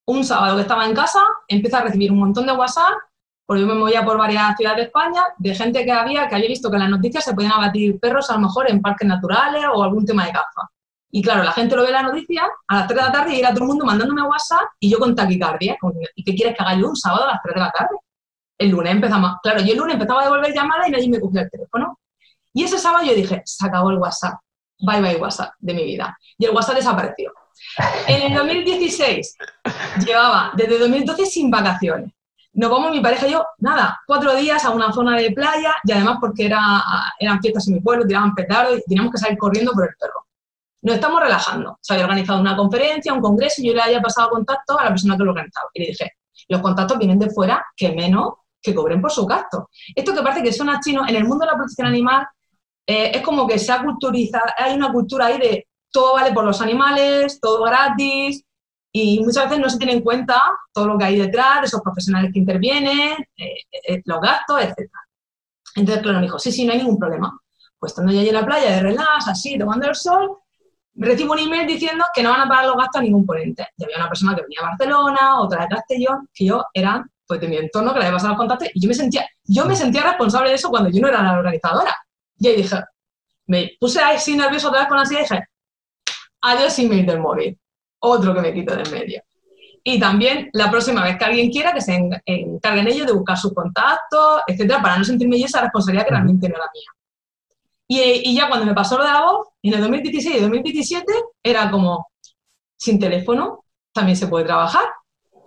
[0.08, 2.96] un sábado que estaba en casa, empecé a recibir un montón de WhatsApp,
[3.46, 6.48] porque yo me movía por varias ciudades de España, de gente que había, que había
[6.48, 9.64] visto que en las noticias se podían abatir perros a lo mejor en parques naturales
[9.74, 10.70] o algún tema de caza.
[11.12, 13.36] Y claro, la gente lo ve en la noticia a las 3 de la tarde
[13.36, 15.78] y era todo el mundo mandándome WhatsApp y yo con taquicardia.
[16.16, 17.96] ¿Y qué quieres que haga yo un sábado a las 3 de la tarde?
[18.58, 19.36] El lunes empezamos.
[19.44, 22.00] Claro, yo el lunes empezaba a devolver llamadas y nadie me cogía el teléfono.
[22.52, 24.40] Y ese sábado yo dije, se acabó el WhatsApp.
[24.80, 26.18] Bye bye WhatsApp de mi vida.
[26.38, 27.32] Y el WhatsApp desapareció.
[28.08, 29.38] En el 2016
[30.06, 32.12] llevaba desde 2012 sin vacaciones.
[32.54, 35.92] Nos vamos mi pareja y yo, nada, cuatro días a una zona de playa y
[35.92, 36.84] además porque era,
[37.20, 40.28] eran fiestas en mi pueblo, tiraban petardos y teníamos que salir corriendo por el perro.
[40.84, 41.80] Nos estamos relajando.
[41.82, 44.90] Se había organizado una conferencia, un congreso y yo le había pasado contacto a la
[44.90, 45.70] persona que lo organizaba.
[45.74, 46.12] Y le dije,
[46.50, 49.70] los contactos vienen de fuera, que menos que cobren por su gasto.
[49.96, 52.28] Esto que parece que suena chino, en el mundo de la protección animal
[52.86, 56.44] eh, es como que se ha culturizado, hay una cultura ahí de todo vale por
[56.44, 58.44] los animales, todo gratis,
[58.96, 60.40] y muchas veces no se tiene en cuenta
[60.72, 63.56] todo lo que hay detrás de esos profesionales que intervienen, eh,
[63.88, 64.88] eh, los gastos, etc.
[65.76, 67.40] Entonces, claro, me dijo, sí, sí, no hay ningún problema.
[67.80, 70.38] Pues estando yo allí en la playa de relax, así, tomando el sol,
[70.94, 73.68] recibo un email diciendo que no van a pagar los gastos a ningún ponente.
[73.78, 77.40] Y había una persona que venía a Barcelona, otra de Castellón, que yo eran pues
[77.40, 79.76] de mi entorno que le había pasado los contactos y yo me sentía, yo me
[79.76, 81.96] sentía responsable de eso cuando yo no era la organizadora.
[82.38, 82.76] Y ahí dije,
[83.48, 85.48] me puse así nervioso otra vez con la silla y dije,
[86.42, 87.58] adiós email del móvil,
[88.04, 89.22] otro que me quito de en medio.
[89.84, 93.54] Y también la próxima vez que alguien quiera que se encarguen ellos de buscar sus
[93.54, 96.90] contactos, etcétera, para no sentirme yo esa responsabilidad que realmente no era mía.
[97.88, 101.14] Y, y, ya cuando me pasó lo de la voz, en el 2016 y 2017,
[101.44, 102.08] era como,
[102.78, 104.86] sin teléfono también se puede trabajar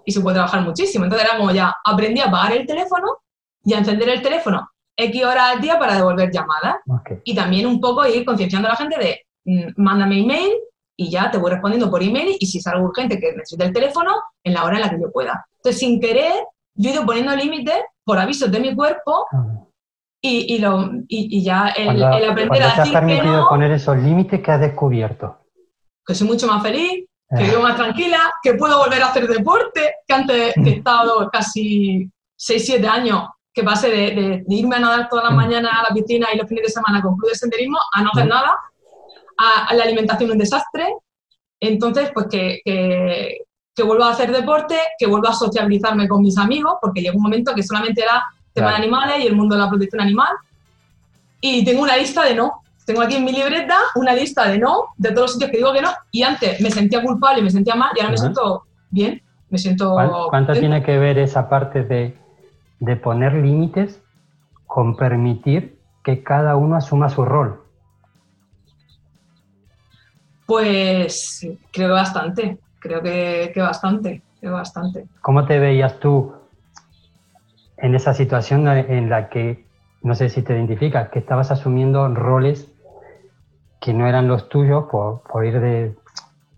[0.04, 1.04] y se puede trabajar muchísimo.
[1.04, 3.18] Entonces era como ya, aprendí a apagar el teléfono
[3.64, 6.76] y a encender el teléfono X horas al día para devolver llamadas.
[7.24, 10.52] Y también un poco ir concienciando a la gente de, mm, mándame email
[10.96, 13.72] y ya te voy respondiendo por email y si es algo urgente que necesite el
[13.72, 15.46] teléfono, en la hora en la que yo pueda.
[15.56, 16.32] Entonces, sin querer,
[16.74, 19.26] yo he ido poniendo límites por avisos de mi cuerpo
[20.20, 23.96] y, y, lo, y, ya el, el aprender a decir te has permitido poner esos
[23.98, 25.38] límites que has descubierto?
[26.04, 27.48] Que soy mucho más feliz, que eh.
[27.48, 32.86] vivo más tranquila, que puedo volver a hacer deporte, que antes he estado casi 6-7
[32.86, 35.36] años que pase de, irme a nadar todas las mm.
[35.36, 38.10] mañanas a la piscina y los fines de semana con club de senderismo a no
[38.12, 38.28] hacer mm.
[38.28, 38.54] nada,
[39.36, 40.86] a, la alimentación un desastre.
[41.60, 43.38] Entonces, pues que, que,
[43.74, 47.24] que vuelva a hacer deporte, que vuelva a sociabilizarme con mis amigos, porque llegó un
[47.24, 48.22] momento que solamente era
[48.52, 50.34] tema de animales y el mundo de la protección animal.
[51.40, 52.62] Y tengo una lista de no.
[52.86, 55.72] Tengo aquí en mi libreta una lista de no, de todos los sitios que digo
[55.72, 55.90] que no.
[56.12, 59.22] Y antes me sentía culpable, me sentía mal y ahora me siento bien.
[59.48, 59.94] Me siento.
[60.30, 62.16] ¿Cuánto tiene que ver esa parte de
[62.78, 64.02] de poner límites
[64.66, 67.62] con permitir que cada uno asuma su rol?
[70.46, 75.06] Pues creo bastante, creo que, bastante, creo bastante.
[75.20, 76.32] ¿Cómo te veías tú
[77.78, 79.66] en esa situación en la que,
[80.02, 82.70] no sé si te identificas, que estabas asumiendo roles
[83.80, 85.94] que no eran los tuyos por, ir de,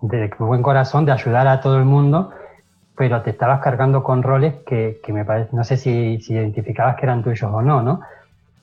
[0.02, 2.30] de buen corazón, de ayudar a todo el mundo,
[2.98, 7.22] pero te estabas cargando con roles que, me parece, no sé si, identificabas que eran
[7.22, 8.00] tuyos o no, ¿no?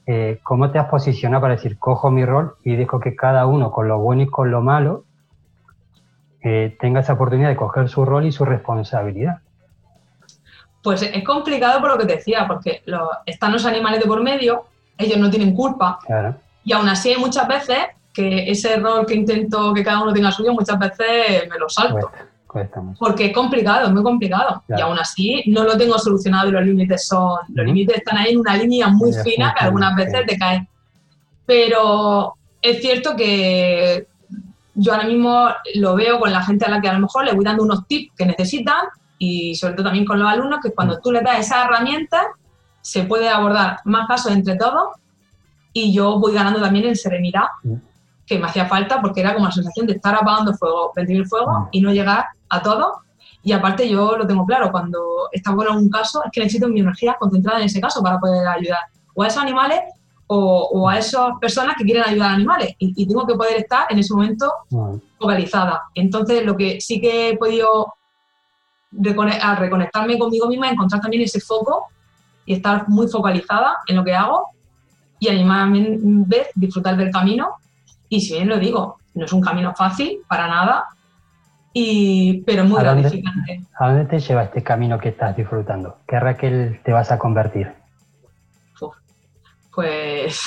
[0.06, 3.72] Eh, ¿Cómo te has posicionado para decir, cojo mi rol y dejo que cada uno,
[3.72, 5.04] con lo bueno y con lo malo,
[6.42, 9.38] eh, tenga esa oportunidad de coger su rol y su responsabilidad?
[10.82, 12.82] Pues es complicado por lo que te decía, porque
[13.26, 14.66] están los animales de por medio,
[14.96, 15.98] ellos no tienen culpa.
[16.64, 17.78] Y aún así hay muchas veces
[18.12, 22.10] que ese rol que intento que cada uno tenga suyo, muchas veces me lo salto.
[22.98, 24.62] Porque es complicado, es muy complicado.
[24.68, 28.32] Y aún así no lo tengo solucionado y los límites son, los límites están ahí
[28.32, 30.68] en una línea muy fina que algunas veces te caen.
[31.44, 34.06] Pero es cierto que
[34.76, 37.32] yo ahora mismo lo veo con la gente a la que a lo mejor le
[37.32, 38.84] voy dando unos tips que necesitan
[39.18, 41.00] y sobre todo también con los alumnos que cuando mm.
[41.02, 42.26] tú le das esas herramientas
[42.82, 44.90] se puede abordar más casos entre todos
[45.72, 47.74] y yo voy ganando también en serenidad mm.
[48.26, 51.60] que me hacía falta porque era como la sensación de estar apagando fuego, el fuego
[51.60, 51.68] mm.
[51.72, 53.00] y no llegar a todo.
[53.42, 56.80] Y aparte yo lo tengo claro, cuando está bueno un caso es que necesito mi
[56.80, 58.80] energía concentrada en ese caso para poder ayudar
[59.14, 59.80] o a esos animales
[60.28, 62.74] o, a esas personas que quieren ayudar a animales.
[62.78, 64.52] Y, tengo que poder estar en ese momento
[65.18, 65.84] focalizada.
[65.94, 67.94] Entonces lo que sí que he podido
[69.42, 71.86] al reconectarme conmigo misma, encontrar también ese foco
[72.44, 74.48] y estar muy focalizada en lo que hago
[75.18, 77.56] y animarme a disfrutar del camino.
[78.08, 80.86] Y si bien lo digo, no es un camino fácil para nada,
[81.78, 83.60] y, pero muy gratificante.
[83.78, 85.98] ¿A dónde te lleva este camino que estás disfrutando?
[86.08, 87.70] ¿Qué Raquel te vas a convertir?
[89.76, 90.40] Pues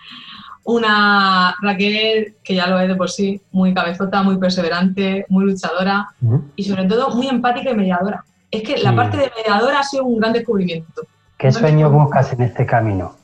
[0.64, 6.08] una Raquel que ya lo es de por sí, muy cabezota, muy perseverante, muy luchadora
[6.54, 8.22] y sobre todo muy empática y mediadora.
[8.50, 11.02] Es que la parte de mediadora ha sido un gran descubrimiento.
[11.38, 13.16] ¿Qué sueño buscas en este camino?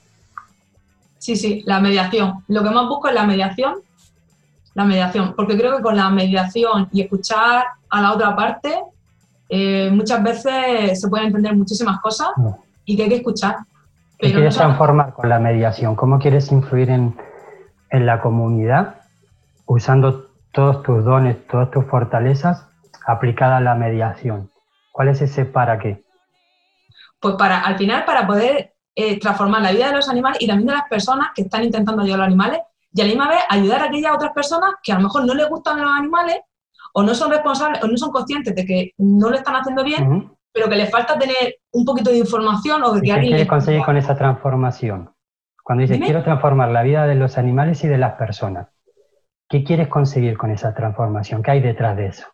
[1.18, 2.44] Sí, sí, la mediación.
[2.48, 3.74] Lo que más busco es la mediación
[4.74, 8.74] la mediación, porque creo que con la mediación y escuchar a la otra parte,
[9.48, 12.28] eh, muchas veces se pueden entender muchísimas cosas
[12.84, 13.58] y que hay que escuchar.
[14.18, 15.96] ¿Qué quieres transformar con la mediación?
[15.96, 17.16] ¿Cómo quieres influir en,
[17.90, 18.96] en la comunidad
[19.66, 22.68] usando todos tus dones, todas tus fortalezas
[23.06, 24.50] aplicadas a la mediación?
[24.92, 26.04] ¿Cuál es ese para qué?
[27.18, 30.68] Pues para, al final, para poder eh, transformar la vida de los animales y también
[30.68, 32.60] de las personas que están intentando ayudar a los animales
[32.92, 35.34] y a la misma vez ayudar a aquellas otras personas que a lo mejor no
[35.34, 36.38] les gustan los animales
[36.92, 40.30] o no son responsables o no son conscientes de que no lo están haciendo bien,
[40.54, 43.32] pero que les falta tener un poquito de información o de que ¿Qué alguien...
[43.32, 45.12] quiere conseguir con esa transformación?
[45.64, 48.68] Cuando dices, quiero transformar la vida de los animales y de las personas,
[49.48, 51.42] ¿qué quieres conseguir con esa transformación?
[51.42, 52.26] ¿Qué hay detrás de eso?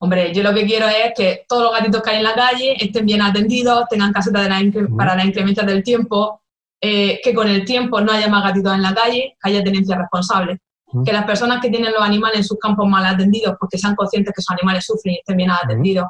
[0.00, 2.76] Hombre, yo lo que quiero es que todos los gatitos que hay en la calle
[2.82, 4.48] estén bien atendidos, tengan caseta
[4.96, 6.42] para la incremento del tiempo,
[6.80, 9.96] eh, que con el tiempo no haya más gatitos en la calle, que haya tenencia
[9.96, 10.58] responsable.
[11.04, 14.32] Que las personas que tienen los animales en sus campos mal atendidos, porque sean conscientes
[14.34, 16.06] que sus animales sufren y estén bien atendidos.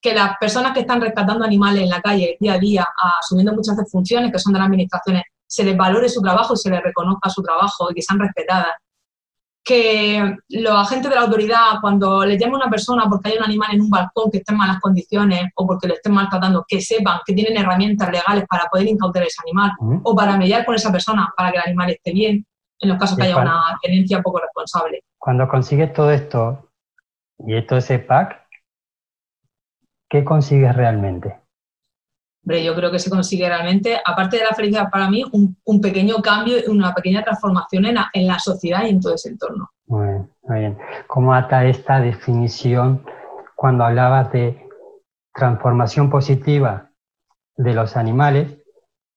[0.00, 2.86] Que las personas que están rescatando animales en la calle día a día,
[3.20, 6.70] asumiendo muchas funciones que son de las administraciones, se les valore su trabajo y se
[6.70, 8.68] les reconozca su trabajo y que sean respetadas
[9.66, 13.42] que los agentes de la autoridad, cuando les llame a una persona porque hay un
[13.42, 16.80] animal en un balcón que esté en malas condiciones o porque le estén maltratando, que
[16.80, 19.72] sepan que tienen herramientas legales para poder incautar ese animal
[20.04, 22.46] o para mediar con esa persona para que el animal esté bien,
[22.78, 25.02] en los casos que haya una tenencia poco responsable.
[25.18, 26.70] Cuando consigues todo esto
[27.38, 28.45] y todo ese pack,
[30.16, 31.40] ¿qué consigues realmente?
[32.42, 36.58] yo creo que se consigue realmente, aparte de la felicidad para mí, un, pequeño cambio,
[36.68, 39.68] una pequeña transformación en la, en la, sociedad y en todo ese entorno.
[39.88, 40.78] Muy bien, muy bien.
[41.08, 43.04] ¿Cómo ata esta definición
[43.56, 44.64] cuando hablabas de
[45.34, 46.92] transformación positiva
[47.56, 48.56] de los animales,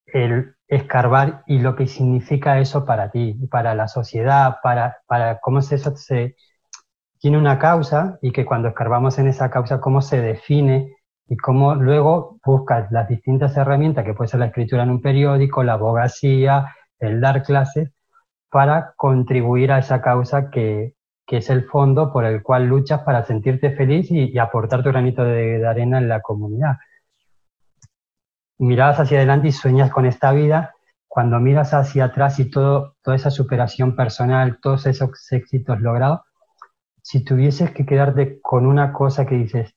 [0.08, 5.60] el escarbar y lo que significa eso para ti, para la sociedad, para, para cómo
[5.60, 6.36] es eso se
[7.20, 10.96] tiene una causa y que cuando escarbamos en esa causa, cómo se define
[11.28, 15.64] y cómo luego buscas las distintas herramientas, que puede ser la escritura en un periódico,
[15.64, 17.92] la abogacía, el dar clases,
[18.50, 20.96] para contribuir a esa causa que,
[21.28, 25.64] es el fondo por el cual luchas para sentirte feliz y, aportar tu granito de,
[25.68, 26.78] arena en la comunidad.
[28.58, 30.74] Mirabas hacia adelante y sueñas con esta vida.
[31.08, 36.22] Cuando miras hacia atrás y todo, toda esa superación personal, todos esos éxitos logrados,
[37.10, 39.74] si tuvieses que quedarte con una cosa que dices,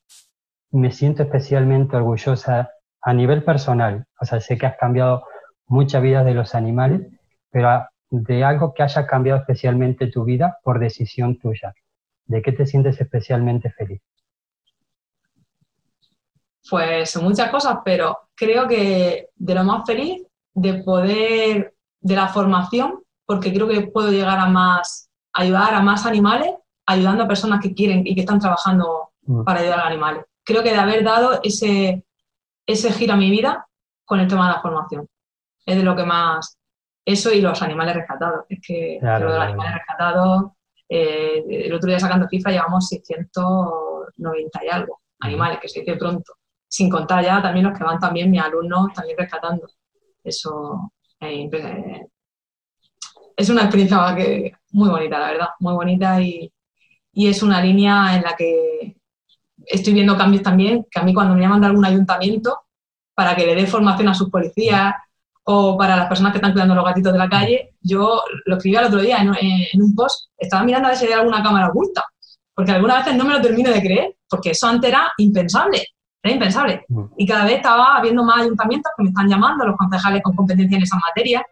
[0.70, 4.04] me siento especialmente orgullosa a nivel personal.
[4.20, 5.24] O sea, sé que has cambiado
[5.66, 7.00] muchas vidas de los animales,
[7.50, 11.72] pero de algo que haya cambiado especialmente tu vida por decisión tuya.
[12.26, 14.02] ¿De qué te sientes especialmente feliz?
[16.68, 20.22] Pues muchas cosas, pero creo que de lo más feliz
[20.52, 26.04] de poder, de la formación, porque creo que puedo llegar a más, ayudar a más
[26.04, 26.52] animales,
[26.92, 29.44] ayudando a personas que quieren y que están trabajando mm.
[29.44, 32.04] para ayudar a los animales creo que de haber dado ese,
[32.66, 33.66] ese giro a mi vida
[34.04, 35.08] con el tema de la formación.
[35.64, 36.58] Es de lo que más...
[37.04, 38.44] Eso y los animales rescatados.
[38.48, 40.52] Es que claro, los animales rescatados,
[40.88, 46.34] eh, el otro día sacando cifra llevamos 690 y algo animales, que se dice pronto.
[46.68, 49.66] Sin contar ya también los que van también mis alumnos también rescatando.
[50.22, 51.50] Eso eh,
[53.36, 56.52] es una experiencia que, muy bonita, la verdad, muy bonita y,
[57.12, 58.96] y es una línea en la que
[59.66, 62.60] estoy viendo cambios también, que a mí cuando me llaman de algún ayuntamiento
[63.14, 64.94] para que le dé formación a sus policías
[65.44, 68.76] o para las personas que están cuidando los gatitos de la calle, yo lo escribí
[68.76, 72.04] el otro día en, un post, estaba mirando a ver si había alguna cámara oculta,
[72.54, 75.84] porque algunas veces no me lo termino de creer, porque eso antes era impensable,
[76.22, 76.84] era impensable.
[76.88, 77.04] Mm.
[77.16, 80.76] Y cada vez estaba habiendo más ayuntamientos que me están llamando, los concejales con competencia
[80.76, 81.44] en esa materia,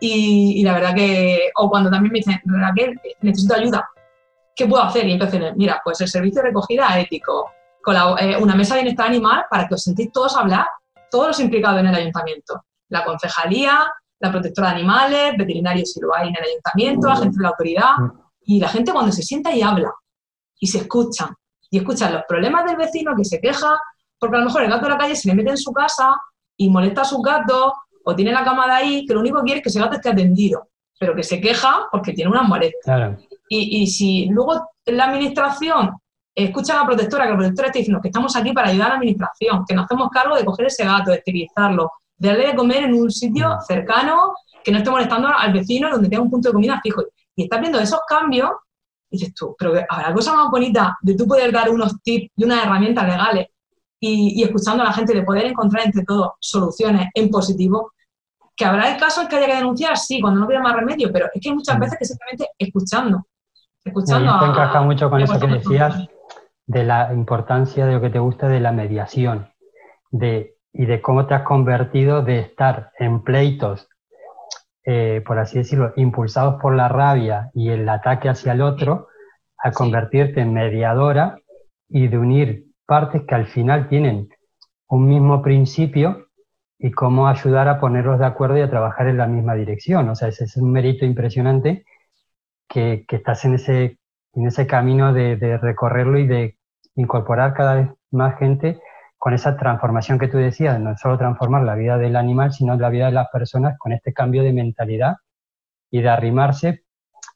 [0.00, 3.88] y, y la verdad que, o cuando también me dicen, Raquel, necesito ayuda,
[4.56, 5.06] ¿qué puedo hacer?
[5.06, 7.52] Y empecé, mira, pues el servicio de recogida ético,
[7.82, 10.66] con eh, una mesa de bienestar animal para que os sentéis todos a hablar,
[11.10, 12.64] todos los implicados en el ayuntamiento.
[12.88, 13.86] La concejalía,
[14.18, 17.48] la protectora de animales, veterinarios si lo hay en el ayuntamiento, la gente de la
[17.50, 17.92] autoridad.
[18.40, 19.92] Y la gente cuando se sienta y habla
[20.58, 21.34] y se escuchan,
[21.70, 23.78] y escuchan los problemas del vecino que se queja,
[24.18, 26.16] porque a lo mejor el gato de la calle se le mete en su casa
[26.56, 27.72] y molesta a sus gatos,
[28.04, 29.96] o tiene la cama de ahí, que lo único que quiere es que ese gato
[29.96, 32.84] esté atendido, pero que se queja porque tiene una molestias.
[32.84, 33.18] Claro.
[33.48, 35.92] Y, si luego la administración
[36.34, 38.90] escucha a la protectora, que la protectora está diciendo que estamos aquí para ayudar a
[38.90, 42.56] la administración, que nos hacemos cargo de coger ese gato, de esterilizarlo, de darle de
[42.56, 43.60] comer en un sitio mm.
[43.66, 47.02] cercano, que no esté molestando al vecino, donde tenga un punto de comida fijo.
[47.36, 48.50] Y estás viendo esos cambios,
[49.10, 52.44] y dices tú, pero habrá cosa más bonita de tú poder dar unos tips y
[52.44, 53.46] unas herramientas legales
[54.00, 57.92] y, y escuchando a la gente, de poder encontrar entre todos soluciones en positivo,
[58.56, 61.10] que habrá el caso en que haya que denunciar, sí, cuando no queda más remedio,
[61.12, 61.80] pero es que hay muchas mm.
[61.80, 63.26] veces que simplemente escuchando
[63.86, 64.44] escuchando.
[64.44, 66.08] encaja mucho con eso que decías
[66.66, 69.48] de la importancia de lo que te gusta de la mediación
[70.10, 73.88] de, y de cómo te has convertido de estar en pleitos,
[74.84, 79.08] eh, por así decirlo, impulsados por la rabia y el ataque hacia el otro,
[79.62, 81.38] a convertirte en mediadora
[81.88, 84.28] y de unir partes que al final tienen
[84.88, 86.26] un mismo principio
[86.78, 90.08] y cómo ayudar a ponerlos de acuerdo y a trabajar en la misma dirección.
[90.08, 91.84] O sea, ese es un mérito impresionante
[92.68, 93.98] que, estás en ese,
[94.34, 96.58] en ese camino de, recorrerlo y de
[96.94, 98.80] incorporar cada vez más gente
[99.18, 102.90] con esa transformación que tú decías, no solo transformar la vida del animal, sino la
[102.90, 105.16] vida de las personas con este cambio de mentalidad
[105.90, 106.84] y de arrimarse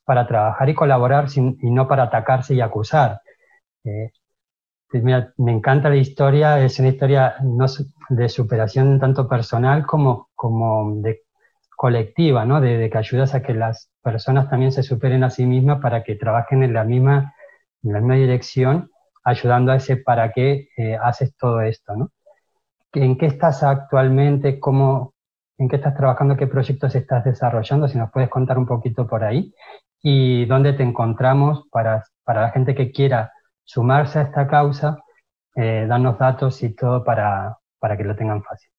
[0.04, 3.20] para trabajar y colaborar y no para atacarse y acusar.
[3.84, 4.10] Eh,
[4.88, 7.66] pues me encanta la historia, es una historia no
[8.08, 11.22] de superación tanto personal como, como de
[11.80, 12.60] colectiva, ¿no?
[12.60, 16.14] De, que ayudas a que las personas también se superen a sí mismas para que
[16.14, 17.34] trabajen en la misma,
[17.82, 18.90] en la misma dirección,
[19.24, 22.10] ayudando a ese para qué eh, haces todo esto, ¿no?
[22.92, 24.60] ¿En qué estás actualmente?
[24.60, 25.14] ¿Cómo,
[25.56, 26.36] ¿En qué estás trabajando?
[26.36, 27.88] ¿Qué proyectos estás desarrollando?
[27.88, 29.54] Si nos puedes contar un poquito por ahí.
[30.02, 33.32] ¿Y dónde te encontramos para, para la gente que quiera
[33.64, 34.98] sumarse a esta causa,
[35.54, 38.69] eh, darnos datos y todo para, para que lo tengan fácil.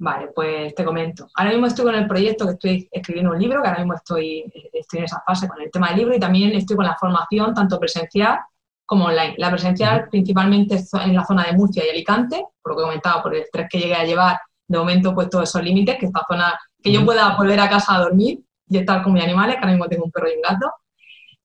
[0.00, 1.28] Vale, pues te comento.
[1.34, 4.44] Ahora mismo estoy con el proyecto que estoy escribiendo un libro, que ahora mismo estoy,
[4.72, 7.52] estoy en esa fase con el tema del libro y también estoy con la formación
[7.52, 8.38] tanto presencial
[8.86, 9.34] como online.
[9.38, 13.22] La presencial principalmente en la zona de Murcia y Alicante, por lo que he comentado,
[13.22, 14.38] por el estrés que llegué a llevar,
[14.68, 17.96] de momento pues todos esos límites, que esta zona, que yo pueda volver a casa
[17.96, 20.42] a dormir y estar con mis animales, que ahora mismo tengo un perro y un
[20.42, 20.72] gato,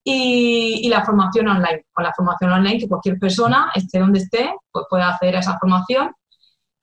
[0.04, 1.86] y, la formación online.
[1.92, 6.12] Con la formación online, que cualquier persona, esté donde esté, pues pueda hacer esa formación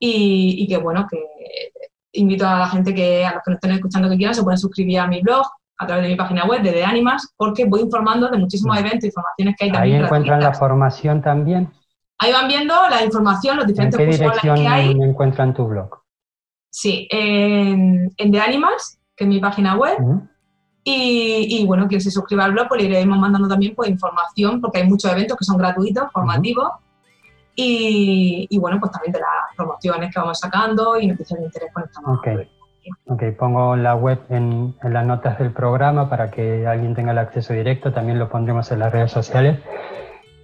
[0.03, 1.23] y, que, bueno, que
[2.13, 4.57] invito a la gente que, a los que nos estén escuchando que quieran, se pueden
[4.57, 5.45] suscribir a mi blog
[5.77, 9.05] a través de mi página web de The Animas, porque voy informando de muchísimos eventos
[9.05, 9.97] y formaciones que hay también.
[9.97, 11.71] Ahí encuentran la formación también.
[12.17, 14.91] Ahí van viendo la información, los diferentes ¿En qué dirección que hay.
[14.91, 16.01] encuentran tu blog?
[16.69, 19.97] Sí, en, en The Animals, que es mi página web,
[20.83, 24.79] y, bueno, quien se suscriba al blog, pues le iremos mandando también pues, información, porque
[24.79, 26.71] hay muchos eventos que son gratuitos, formativos,
[27.63, 31.83] y, bueno, pues también de las promociones que vamos sacando y noticias de interés con
[31.83, 32.49] esta okay.
[33.05, 37.17] ok, pongo la web en, en, las notas del programa para que alguien tenga el
[37.17, 39.59] acceso directo, también lo pondremos en las redes sociales.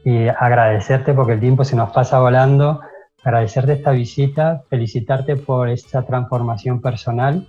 [0.04, 2.82] Y agradecerte porque el tiempo se nos pasa volando,
[3.24, 7.48] agradecerte esta visita, felicitarte por esta transformación personal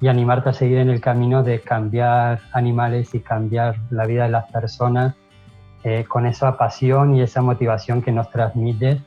[0.00, 4.30] y animarte a seguir en el camino de cambiar animales y cambiar la vida de
[4.30, 5.14] las personas
[5.84, 9.00] eh, con esa pasión y esa motivación que nos transmites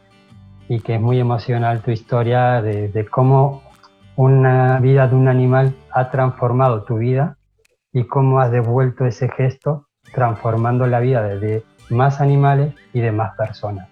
[0.68, 3.64] y que es muy emocional tu historia de, de cómo
[4.16, 7.38] una vida de un animal ha transformado tu vida
[7.94, 13.36] y cómo has devuelto ese gesto transformando la vida de más animales y de más
[13.36, 13.88] personas.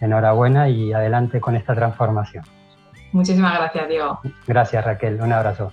[0.00, 2.44] Enhorabuena y adelante con esta transformación.
[3.12, 4.20] Muchísimas gracias, Diego.
[4.46, 5.20] Gracias, Raquel.
[5.20, 5.72] Un abrazo.